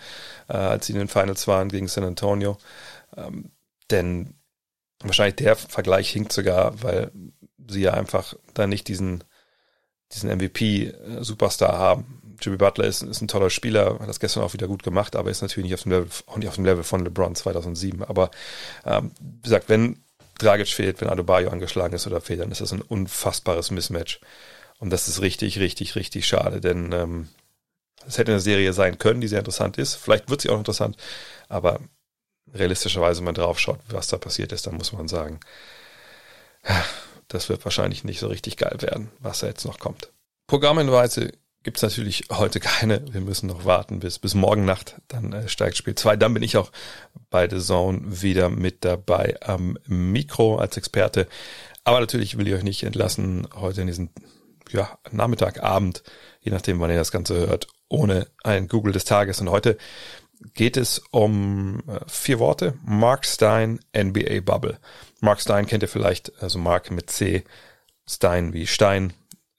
Äh, 0.48 0.58
als 0.58 0.86
sie 0.86 0.93
in 0.93 1.00
den 1.00 1.08
Finals 1.08 1.48
waren 1.48 1.69
gegen 1.69 1.88
San 1.88 2.04
Antonio. 2.04 2.58
Ähm, 3.15 3.52
denn 3.89 4.36
wahrscheinlich 5.00 5.38
der 5.38 5.56
Vergleich 5.56 6.10
hinkt 6.10 6.34
sogar, 6.34 6.82
weil 6.84 7.12
sie 7.67 7.82
ja 7.82 7.93
einfach 7.93 8.36
da 8.54 8.67
nicht 8.67 8.88
diesen 8.88 9.24
diesen 10.13 10.30
MVP-Superstar 10.30 11.78
haben. 11.78 12.21
Jimmy 12.41 12.58
Butler 12.58 12.86
ist, 12.86 13.02
ist 13.02 13.21
ein 13.21 13.28
toller 13.28 13.49
Spieler, 13.49 13.99
hat 13.99 14.10
das 14.10 14.19
gestern 14.19 14.43
auch 14.43 14.54
wieder 14.54 14.67
gut 14.67 14.84
gemacht, 14.84 15.15
aber 15.15 15.30
ist 15.30 15.41
natürlich 15.41 15.65
nicht 15.69 15.76
auf 15.76 15.84
dem 15.84 15.91
Level, 15.91 16.10
nicht 16.38 16.47
auf 16.47 16.56
dem 16.56 16.65
Level 16.65 16.84
von 16.84 17.04
LeBron 17.04 17.36
2007. 17.36 18.04
Aber 18.04 18.32
ähm, 18.86 19.12
wie 19.19 19.43
gesagt, 19.43 19.69
wenn 19.69 20.04
Dragic 20.39 20.67
fehlt, 20.67 20.99
wenn 20.99 21.10
Adebayo 21.10 21.49
angeschlagen 21.49 21.93
ist 21.93 22.08
oder 22.08 22.21
fehlt, 22.21 22.41
dann 22.41 22.52
ist 22.52 22.62
das 22.62 22.73
ein 22.73 22.82
unfassbares 22.82 23.71
Mismatch. 23.71 24.19
Und 24.80 24.89
das 24.89 25.08
ist 25.08 25.21
richtig, 25.21 25.60
richtig, 25.60 25.95
richtig 25.95 26.28
schade, 26.28 26.60
denn 26.60 26.91
ähm, 26.91 27.30
es 28.06 28.17
hätte 28.17 28.32
eine 28.32 28.41
Serie 28.41 28.73
sein 28.73 28.97
können, 28.97 29.21
die 29.21 29.28
sehr 29.28 29.39
interessant 29.39 29.78
ist. 29.78 29.95
Vielleicht 29.95 30.30
wird 30.30 30.41
sie 30.41 30.49
auch 30.49 30.58
interessant, 30.58 30.97
aber 31.47 31.80
realistischerweise, 32.54 33.19
wenn 33.19 33.26
man 33.26 33.36
drauf 33.36 33.60
schaut, 33.60 33.80
was 33.89 34.08
da 34.08 34.17
passiert 34.17 34.52
ist, 34.52 34.67
dann 34.67 34.76
muss 34.76 34.91
man 34.91 35.08
sagen, 35.08 35.39
das 37.28 37.50
wird 37.50 37.64
wahrscheinlich 37.66 38.04
nicht 38.04 38.20
so 38.20 38.28
richtig 38.28 38.58
geil 38.58 38.78
werden, 38.80 39.12
was 39.20 39.40
da 39.40 39.48
jetzt 39.48 39.66
noch 39.66 39.80
kommt. 39.80 40.12
Programmhinweise 40.48 41.32
gibt 41.64 41.78
es 41.78 41.84
natürlich 41.84 42.26
heute 42.32 42.60
keine. 42.60 43.02
Wir 43.12 43.22
müssen 43.22 43.48
noch 43.48 43.66
warten 43.66 44.00
bis, 44.00 44.20
bis 44.20 44.36
morgen 44.36 44.66
Nacht. 44.66 44.96
Dann 45.08 45.34
äh, 45.34 45.48
steigt 45.48 45.78
Spiel 45.78 45.96
2. 45.96 46.18
Dann 46.18 46.34
bin 46.34 46.44
ich 46.44 46.58
auch 46.58 46.72
bei 47.30 47.50
The 47.50 47.60
Zone 47.60 48.02
wieder 48.04 48.50
mit 48.50 48.86
dabei 48.86 49.38
am 49.42 49.78
Mikro 49.88 50.58
als 50.58 50.78
Experte. 50.78 51.28
Aber 51.86 52.00
natürlich 52.00 52.38
will 52.38 52.48
ich 52.48 52.54
euch 52.54 52.64
nicht 52.64 52.84
entlassen 52.84 53.48
heute 53.56 53.82
in 53.82 53.88
diesen 53.88 54.10
ja, 54.72 54.98
Nachmittag, 55.12 55.62
Abend, 55.62 56.04
je 56.42 56.52
nachdem, 56.52 56.80
wann 56.80 56.90
ihr 56.90 56.98
das 56.98 57.12
Ganze 57.12 57.36
hört, 57.36 57.68
ohne 57.90 58.28
ein 58.44 58.68
Google 58.68 58.94
des 58.94 59.06
Tages. 59.06 59.40
Und 59.40 59.50
heute 59.50 59.78
geht 60.54 60.78
es 60.78 61.02
um 61.12 61.82
äh, 61.88 62.00
vier 62.08 62.40
Worte. 62.40 62.74
Mark 62.86 63.26
Stein, 63.26 63.80
NBA 63.96 64.42
Bubble. 64.42 64.80
Mark 65.22 65.42
Stein 65.42 65.66
kennt 65.66 65.84
ihr 65.84 65.90
vielleicht, 65.90 66.32
also 66.42 66.60
Mark 66.60 66.92
mit 66.92 67.10
C, 67.10 67.44
Stein 68.06 68.54
wie 68.54 68.68
Stein, 68.68 69.14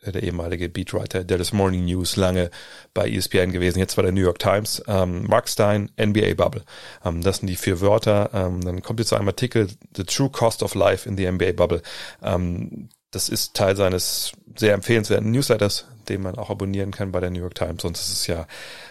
der 0.07 0.23
ehemalige 0.23 0.69
Beatwriter 0.69 1.25
Dallas 1.25 1.53
Morning 1.53 1.87
News, 1.87 2.17
lange 2.17 2.51
bei 2.93 3.09
ESPN 3.09 3.53
gewesen, 3.53 3.79
jetzt 3.79 3.97
bei 3.97 4.03
der 4.03 4.13
New 4.13 4.21
York 4.21 4.39
Times. 4.39 4.83
Ähm, 4.87 5.27
Mark 5.27 5.49
Stein, 5.49 5.91
NBA 6.01 6.35
Bubble. 6.35 6.63
Ähm, 7.05 7.23
das 7.23 7.39
sind 7.39 7.49
die 7.49 7.57
vier 7.57 7.81
Wörter. 7.81 8.31
Ähm, 8.33 8.61
dann 8.61 8.83
kommt 8.83 9.01
jetzt 9.01 9.09
zu 9.09 9.17
einem 9.17 9.29
Artikel, 9.29 9.69
The 9.97 10.05
True 10.05 10.31
Cost 10.31 10.63
of 10.63 10.75
Life 10.75 11.09
in 11.09 11.17
the 11.17 11.31
NBA 11.31 11.53
Bubble. 11.53 11.83
Ähm, 12.23 12.89
das 13.11 13.29
ist 13.29 13.55
Teil 13.55 13.77
seines 13.77 14.33
sehr 14.57 14.75
empfehlenswerten 14.75 15.31
Newsletters, 15.31 15.87
den 16.09 16.23
man 16.23 16.37
auch 16.37 16.51
abonnieren 16.51 16.91
kann 16.91 17.13
bei 17.13 17.21
der 17.21 17.31
New 17.31 17.41
York 17.41 17.55
Times. 17.55 17.83
Sonst 17.83 18.01
ist 18.01 18.13
es 18.13 18.27
ja 18.27 18.47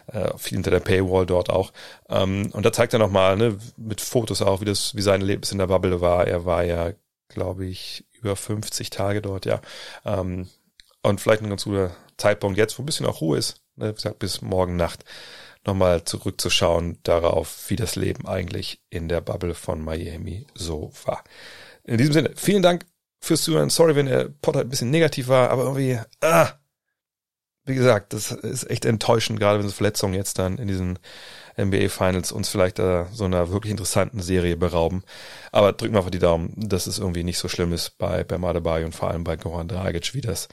äh, 0.08 0.38
viel 0.38 0.58
hinter 0.58 0.72
der 0.72 0.80
Paywall 0.80 1.26
dort 1.26 1.50
auch. 1.50 1.74
Ähm, 2.10 2.50
und 2.54 2.66
da 2.66 2.72
zeigt 2.72 2.94
er 2.94 3.00
nochmal, 3.00 3.38
ne, 3.38 3.58
mit 3.78 4.02
Fotos 4.02 4.42
auch, 4.42 4.62
wie 4.62 4.66
das, 4.66 4.96
wie 4.96 5.02
sein 5.02 5.22
Erlebnis 5.22 5.52
in 5.52 5.58
der 5.58 5.68
Bubble 5.68 6.02
war. 6.02 6.28
Er 6.28 6.46
war 6.46 6.64
ja, 6.64 6.92
glaube 7.30 7.66
ich, 7.66 8.06
über 8.12 8.36
50 8.36 8.90
Tage 8.90 9.22
dort, 9.22 9.46
ja. 9.46 9.62
Ähm, 10.06 10.48
und 11.02 11.20
vielleicht 11.20 11.42
ein 11.42 11.50
ganz 11.50 11.66
guter 11.66 11.92
Zeitpunkt 12.18 12.58
jetzt, 12.58 12.78
wo 12.78 12.84
ein 12.84 12.86
bisschen 12.86 13.06
auch 13.06 13.22
Ruhe 13.22 13.38
ist, 13.38 13.62
ne, 13.76 13.90
wie 13.90 13.96
gesagt, 13.96 14.20
bis 14.20 14.42
morgen 14.42 14.76
Nacht, 14.76 15.04
nochmal 15.66 16.04
zurückzuschauen 16.04 17.00
darauf, 17.04 17.70
wie 17.70 17.76
das 17.76 17.96
Leben 17.96 18.28
eigentlich 18.28 18.82
in 18.90 19.08
der 19.08 19.22
Bubble 19.22 19.54
von 19.54 19.84
Miami 19.84 20.46
so 20.54 20.92
war. 21.06 21.24
In 21.84 21.98
diesem 21.98 22.14
Sinne, 22.14 22.32
vielen 22.36 22.64
Dank 22.64 22.86
fürs 23.20 23.44
Zuhören. 23.44 23.70
Sorry, 23.70 23.96
wenn 23.96 24.08
der 24.08 24.30
Pod 24.42 24.56
halt 24.56 24.68
ein 24.68 24.70
bisschen 24.70 24.92
negativ 24.92 25.28
war, 25.28 25.50
aber 25.50 25.64
irgendwie, 25.64 26.00
ah, 26.22 26.52
wie 27.66 27.76
gesagt, 27.76 28.14
das 28.14 28.32
ist 28.32 28.70
echt 28.70 28.86
enttäuschend, 28.86 29.40
gerade 29.40 29.60
wenn 29.60 29.68
so 29.68 29.74
Verletzungen 29.74 30.14
jetzt 30.14 30.38
dann 30.40 30.58
in 30.58 30.68
diesen 30.68 31.00
NBA 31.58 31.90
Finals 31.90 32.32
uns 32.32 32.50
vielleicht 32.50 32.80
äh, 32.80 33.06
so 33.12 33.26
einer 33.26 33.52
wirklich 33.52 33.72
interessanten 33.72 34.22
Serie 34.22 34.58
berauben. 34.58 35.04
Aber 35.52 35.72
drücken 35.74 35.94
wir 35.94 36.00
einfach 36.00 36.12
die 36.12 36.20
Daumen, 36.20 36.54
dass 36.58 36.88
es 36.88 37.00
irgendwie 37.00 37.24
nicht 37.24 37.38
so 37.38 37.48
schlimm 37.48 37.74
ist 37.74 37.98
bei 37.98 38.24
Bam 38.24 38.44
Adebayo 38.44 38.86
und 38.86 38.96
vor 38.96 39.12
allem 39.12 39.24
bei 39.24 39.38
Goran 39.38 39.68
Dragic, 39.68 40.14
wie 40.14 40.22
das 40.22 40.50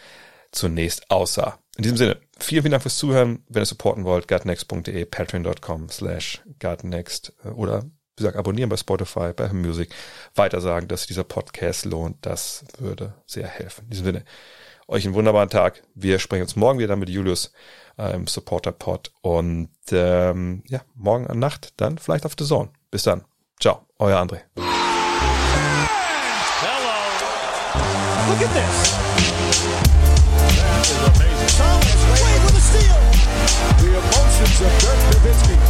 zunächst 0.52 1.10
aussah. 1.10 1.58
In 1.76 1.82
diesem 1.82 1.96
Sinne, 1.96 2.18
vielen, 2.38 2.62
vielen 2.62 2.72
Dank 2.72 2.82
fürs 2.82 2.98
Zuhören. 2.98 3.44
Wenn 3.48 3.62
ihr 3.62 3.66
supporten 3.66 4.04
wollt, 4.04 4.28
gutnext.de, 4.28 5.04
patreon.com 5.06 5.88
slash 5.88 6.42
gutnext 6.60 7.32
äh, 7.44 7.48
oder 7.48 7.84
gesagt, 8.20 8.37
abonnieren 8.37 8.68
bei 8.68 8.76
Spotify, 8.76 9.33
bei 9.35 9.52
Music, 9.52 9.90
weiter 10.35 10.61
sagen, 10.61 10.88
dass 10.88 11.06
dieser 11.06 11.24
Podcast 11.24 11.85
lohnt. 11.85 12.16
Das 12.22 12.64
würde 12.78 13.14
sehr 13.26 13.46
helfen. 13.46 13.85
In 13.85 13.90
diesem 13.90 14.04
Sinne, 14.06 14.24
euch 14.88 15.04
einen 15.04 15.14
wunderbaren 15.14 15.48
Tag. 15.48 15.83
Wir 15.94 16.18
sprechen 16.18 16.42
uns 16.42 16.56
morgen 16.56 16.78
wieder 16.78 16.96
mit 16.96 17.09
Julius 17.09 17.52
äh, 17.98 18.14
im 18.14 18.26
Supporter 18.26 18.72
Pod 18.72 19.12
und 19.22 19.70
ähm, 19.92 20.62
ja, 20.68 20.80
morgen 20.94 21.26
an 21.26 21.38
Nacht 21.38 21.72
dann 21.76 21.98
vielleicht 21.98 22.26
auf 22.26 22.35
The 22.38 22.44
Zone. 22.44 22.70
Bis 22.90 23.04
dann. 23.04 23.24
Ciao, 23.61 23.87
euer 23.98 24.18
André. 24.18 24.40
Hello. 24.56 24.66
Look 28.28 28.42
at 28.42 28.52
this. 28.54 28.94
That 30.56 30.87
is 30.87 30.98
amazing. 31.09 31.52
Thomas 31.56 32.02
Wade 32.11 32.42
with 32.44 32.56
a 32.56 32.61
steal. 32.61 33.00
The 33.78 33.90
emotions 33.96 34.61
of 34.61 34.72
Dirk 34.80 35.00
Nowitzki. 35.12 35.69